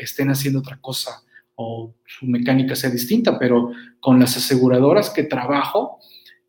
[0.00, 1.22] estén haciendo otra cosa
[1.54, 5.98] o su mecánica sea distinta, pero con las aseguradoras que trabajo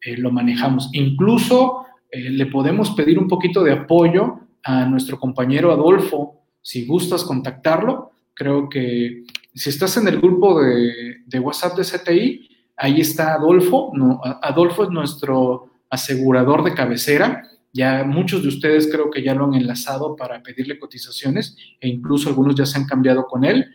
[0.01, 0.89] eh, lo manejamos.
[0.93, 7.23] Incluso eh, le podemos pedir un poquito de apoyo a nuestro compañero Adolfo, si gustas
[7.23, 8.11] contactarlo.
[8.33, 9.23] Creo que
[9.53, 13.91] si estás en el grupo de, de WhatsApp de CTI, ahí está Adolfo.
[13.93, 17.43] No, Adolfo es nuestro asegurador de cabecera
[17.74, 22.30] ya muchos de ustedes creo que ya lo han enlazado para pedirle cotizaciones e incluso
[22.30, 23.65] algunos ya se han cambiado con él.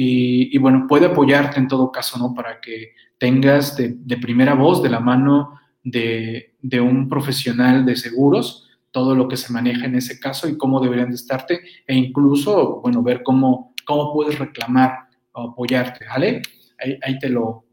[0.00, 2.32] Y, bueno, puede apoyarte en todo caso, ¿no?
[2.32, 9.16] Para que tengas de, primera voz, de la mano de, un profesional de seguros, todo
[9.16, 13.02] lo que se maneja en ese caso y cómo deberían de estarte e incluso, bueno,
[13.02, 16.42] ver cómo, cómo puedes reclamar o apoyarte, ¿vale?
[16.78, 17.64] Ahí, ahí te lo,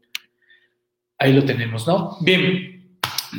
[1.18, 2.16] ahí lo tenemos, ¿no?
[2.22, 2.75] Bien,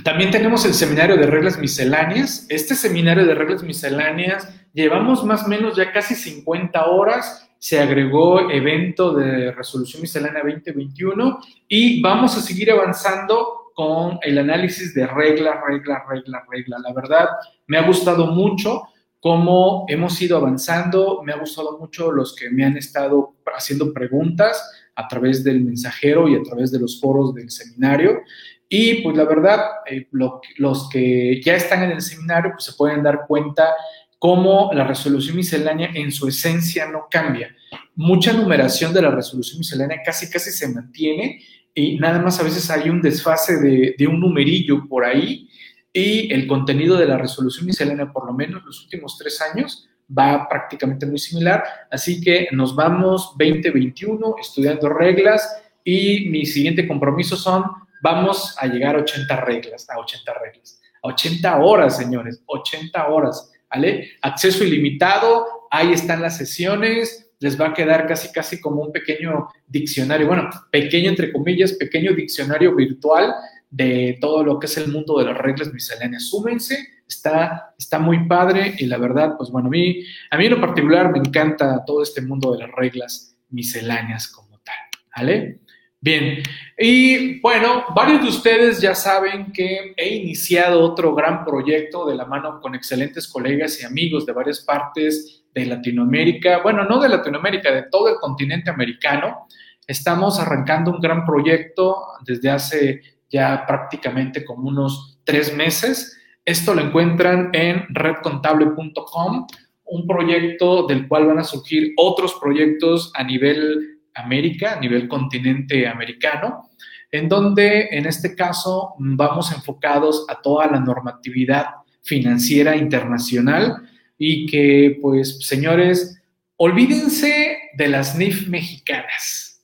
[0.03, 2.45] también tenemos el seminario de reglas misceláneas.
[2.49, 7.49] Este seminario de reglas misceláneas llevamos más o menos ya casi 50 horas.
[7.59, 14.93] Se agregó evento de resolución miscelánea 2021 y vamos a seguir avanzando con el análisis
[14.93, 16.77] de regla, regla, regla, regla.
[16.79, 17.27] La verdad,
[17.67, 18.83] me ha gustado mucho
[19.19, 21.21] cómo hemos ido avanzando.
[21.23, 26.27] Me ha gustado mucho los que me han estado haciendo preguntas a través del mensajero
[26.27, 28.21] y a través de los foros del seminario.
[28.69, 33.03] Y pues la verdad, eh, los que ya están en el seminario pues se pueden
[33.03, 33.73] dar cuenta
[34.19, 37.55] cómo la resolución miscelánea en su esencia no cambia.
[37.95, 41.41] Mucha numeración de la resolución miscelánea casi casi se mantiene
[41.73, 45.47] y nada más a veces hay un desfase de, de un numerillo por ahí
[45.93, 50.47] y el contenido de la resolución miscelánea, por lo menos los últimos tres años, va
[50.47, 51.63] prácticamente muy similar.
[51.91, 57.63] Así que nos vamos 2021 estudiando reglas y mi siguiente compromiso son,
[58.01, 63.51] vamos a llegar a 80 reglas, a 80 reglas, a 80 horas, señores, 80 horas,
[63.69, 64.11] ¿vale?
[64.21, 69.47] Acceso ilimitado, ahí están las sesiones, les va a quedar casi, casi como un pequeño
[69.67, 73.33] diccionario, bueno, pequeño entre comillas, pequeño diccionario virtual
[73.69, 76.29] de todo lo que es el mundo de las reglas misceláneas.
[76.29, 80.51] Súmense, está, está muy padre y la verdad, pues bueno, a mí, a mí en
[80.51, 84.75] lo particular me encanta todo este mundo de las reglas misceláneas como tal,
[85.15, 85.61] ¿vale?
[85.99, 86.43] Bien,
[86.77, 92.25] y bueno, varios de ustedes ya saben que he iniciado otro gran proyecto de la
[92.25, 97.71] mano con excelentes colegas y amigos de varias partes de Latinoamérica, bueno, no de Latinoamérica,
[97.71, 99.47] de todo el continente americano.
[99.87, 106.17] Estamos arrancando un gran proyecto desde hace ya prácticamente como unos tres meses
[106.47, 109.47] esto lo encuentran en redcontable.com,
[109.83, 115.87] un proyecto del cual van a surgir otros proyectos a nivel América, a nivel continente
[115.87, 116.69] americano,
[117.11, 121.67] en donde en este caso vamos enfocados a toda la normatividad
[122.03, 123.87] financiera internacional
[124.17, 126.21] y que, pues, señores,
[126.57, 129.63] olvídense de las NIF mexicanas,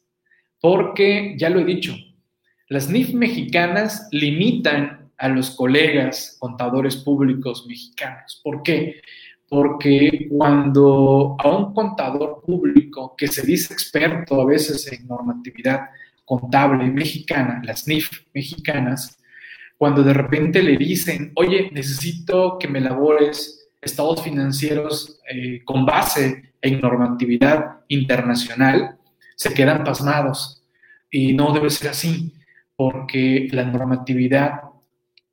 [0.60, 1.96] porque ya lo he dicho,
[2.68, 8.42] las NIF mexicanas limitan a los colegas contadores públicos mexicanos.
[8.44, 8.74] ¿Por qué?
[8.76, 9.02] Porque
[10.30, 15.90] cuando a un contador público que se dice experto a veces en normatividad
[16.26, 19.20] contable mexicana, las NIF mexicanas,
[19.78, 26.54] cuando de repente le dicen, oye, necesito que me elabores estados financieros eh, con base
[26.62, 28.98] en normatividad internacional,
[29.36, 30.64] se quedan pasmados.
[31.12, 32.34] Y no debe ser así,
[32.76, 34.62] porque la normatividad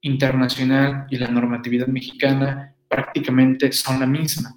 [0.03, 4.55] internacional y la normatividad mexicana prácticamente son la misma.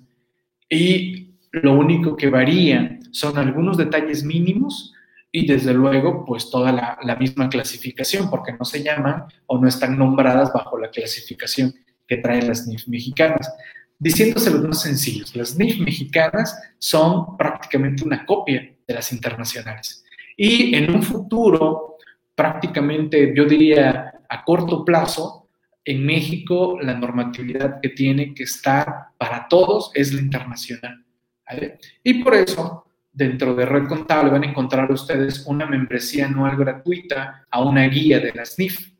[0.67, 4.91] Y lo único que varía son algunos detalles mínimos
[5.31, 9.97] y desde luego pues toda la, misma clasificación, porque no se llaman o no están
[9.97, 11.73] nombradas bajo la clasificación
[12.07, 13.53] que traen las NIF mexicanas.
[13.99, 20.03] Diciéndose los más sencillos, las NIF mexicanas son prácticamente una copia de las internacionales.
[20.35, 21.97] Y en un futuro,
[22.35, 25.42] prácticamente yo diría a corto plazo,
[25.85, 31.03] en México la normatividad que tiene que estar para todos es la internacional.
[32.03, 37.45] Y por eso, dentro de Red Contable van a encontrar ustedes una membresía anual gratuita
[37.49, 38.93] a una guía de las NIF.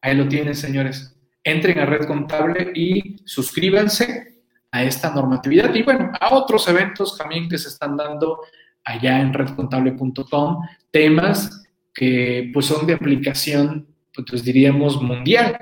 [0.00, 1.16] Ahí lo tienen, señores.
[1.44, 7.48] Entren a Red Contable y suscríbanse a esta normatividad y bueno, a otros eventos también
[7.48, 8.40] que se están dando
[8.84, 13.86] allá en redcontable.com, temas que pues son de aplicación
[14.26, 15.58] pues diríamos, mundial,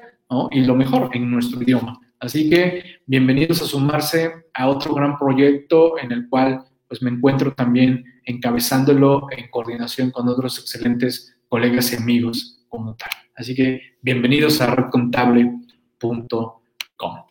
[0.50, 1.98] Y lo mejor en nuestro idioma.
[2.20, 7.52] Así que bienvenidos a sumarse a otro gran proyecto en el cual pues me encuentro
[7.52, 13.10] también encabezándolo en coordinación con otros excelentes colegas y amigos como tal.
[13.34, 17.29] Así que bienvenidos a redcontable.com.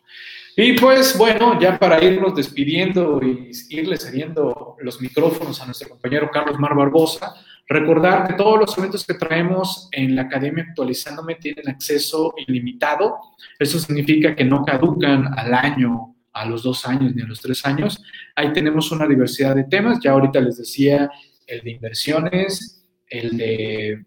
[0.62, 6.30] Y pues bueno, ya para irnos despidiendo y irle cediendo los micrófonos a nuestro compañero
[6.30, 7.34] Carlos Mar Barbosa,
[7.72, 13.16] Recordar que todos los eventos que traemos en la Academia Actualizándome tienen acceso ilimitado.
[13.60, 17.64] Eso significa que no caducan al año, a los dos años ni a los tres
[17.64, 18.02] años.
[18.34, 20.00] Ahí tenemos una diversidad de temas.
[20.02, 21.08] Ya ahorita les decía
[21.46, 24.04] el de inversiones, el de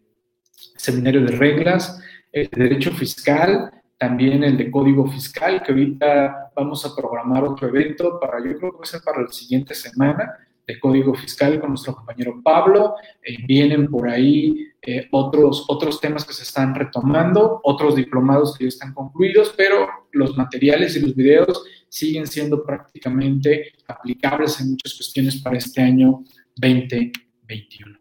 [0.75, 3.71] seminario de reglas, el de derecho fiscal,
[4.03, 8.71] también el de código fiscal, que ahorita vamos a programar otro evento para, yo creo
[8.71, 10.29] que va a ser para la siguiente semana,
[10.67, 12.95] de Código Fiscal con nuestro compañero Pablo.
[13.21, 18.65] Eh, vienen por ahí eh, otros, otros temas que se están retomando, otros diplomados que
[18.65, 24.95] ya están concluidos, pero los materiales y los videos siguen siendo prácticamente aplicables en muchas
[24.95, 26.23] cuestiones para este año
[26.57, 27.99] 2021.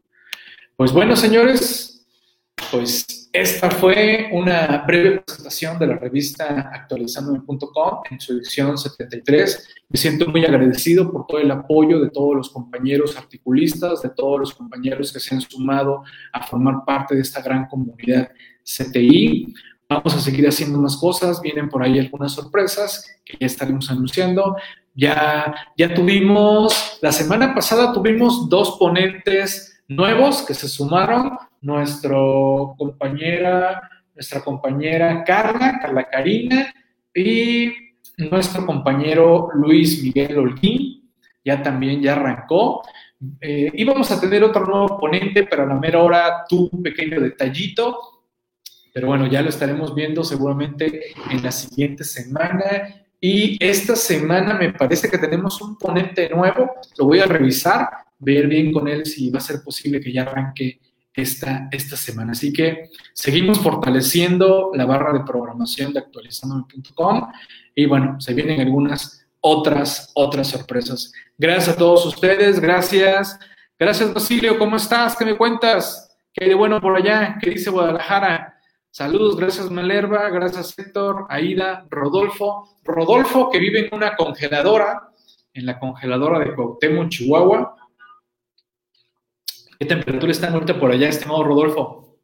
[0.76, 2.04] Pues bueno, señores,
[2.72, 9.68] pues esta fue una breve presentación de la revista actualizandome.com en su edición 73.
[9.88, 14.38] Me siento muy agradecido por todo el apoyo de todos los compañeros articulistas, de todos
[14.38, 18.30] los compañeros que se han sumado a formar parte de esta gran comunidad
[18.64, 19.54] CTI.
[19.88, 24.56] Vamos a seguir haciendo más cosas, vienen por ahí algunas sorpresas que ya estaremos anunciando.
[24.94, 32.18] Ya, ya tuvimos, la semana pasada tuvimos dos ponentes nuevos que se sumaron nuestra
[32.76, 36.74] compañera nuestra compañera Carla, Carla Karina
[37.14, 37.72] y
[38.18, 41.10] nuestro compañero Luis Miguel Holguín,
[41.44, 42.82] ya también ya arrancó.
[43.40, 47.20] Eh, íbamos a tener otro nuevo ponente, pero a la mera hora tuvo un pequeño
[47.20, 47.98] detallito.
[48.92, 53.06] Pero bueno, ya lo estaremos viendo seguramente en la siguiente semana.
[53.18, 56.72] Y esta semana me parece que tenemos un ponente nuevo.
[56.98, 57.88] Lo voy a revisar,
[58.18, 60.80] ver bien con él si va a ser posible que ya arranque
[61.14, 62.32] esta, esta semana.
[62.32, 67.32] Así que seguimos fortaleciendo la barra de programación de actualizando.com
[67.74, 71.12] y bueno, se vienen algunas otras, otras sorpresas.
[71.36, 73.38] Gracias a todos ustedes, gracias.
[73.78, 75.16] Gracias, Basilio, ¿cómo estás?
[75.16, 76.16] ¿Qué me cuentas?
[76.32, 77.36] ¿Qué de bueno por allá?
[77.40, 78.58] ¿Qué dice Guadalajara?
[78.90, 82.76] Saludos, gracias Malerva, gracias Héctor, Aida, Rodolfo.
[82.84, 85.08] Rodolfo que vive en una congeladora,
[85.54, 87.74] en la congeladora de Cuauhtémoc, Chihuahua.
[89.82, 92.20] ¿Qué temperatura está ahorita por allá, estimado Rodolfo?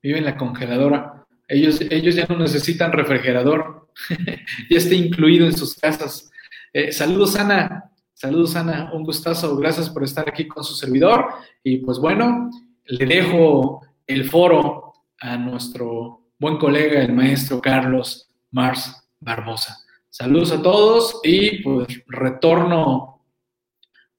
[0.00, 1.26] Vive en la congeladora.
[1.48, 3.88] Ellos, ellos ya no necesitan refrigerador,
[4.70, 6.30] ya está incluido en sus casas.
[6.72, 7.90] Eh, saludos, Ana.
[8.14, 8.92] Saludos, Ana.
[8.92, 9.56] Un gustazo.
[9.56, 11.30] Gracias por estar aquí con su servidor.
[11.64, 12.48] Y pues bueno,
[12.84, 19.78] le dejo el foro a nuestro buen colega, el maestro Carlos Mars Barbosa.
[20.10, 23.26] Saludos a todos y pues retorno,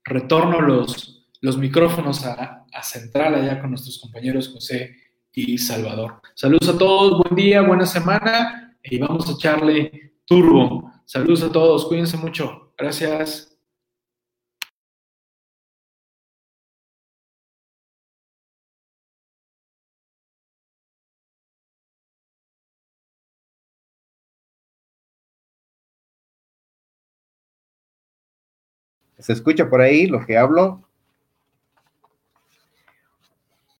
[0.03, 4.95] retorno los, los micrófonos a, Central allá con nuestros compañeros José
[5.33, 6.21] y Salvador.
[6.33, 10.91] Saludos a todos, buen día, buena semana y vamos a echarle turbo.
[11.05, 12.73] Saludos a todos, cuídense mucho.
[12.77, 13.55] Gracias.
[29.19, 30.90] ¿Se escucha por ahí lo que hablo?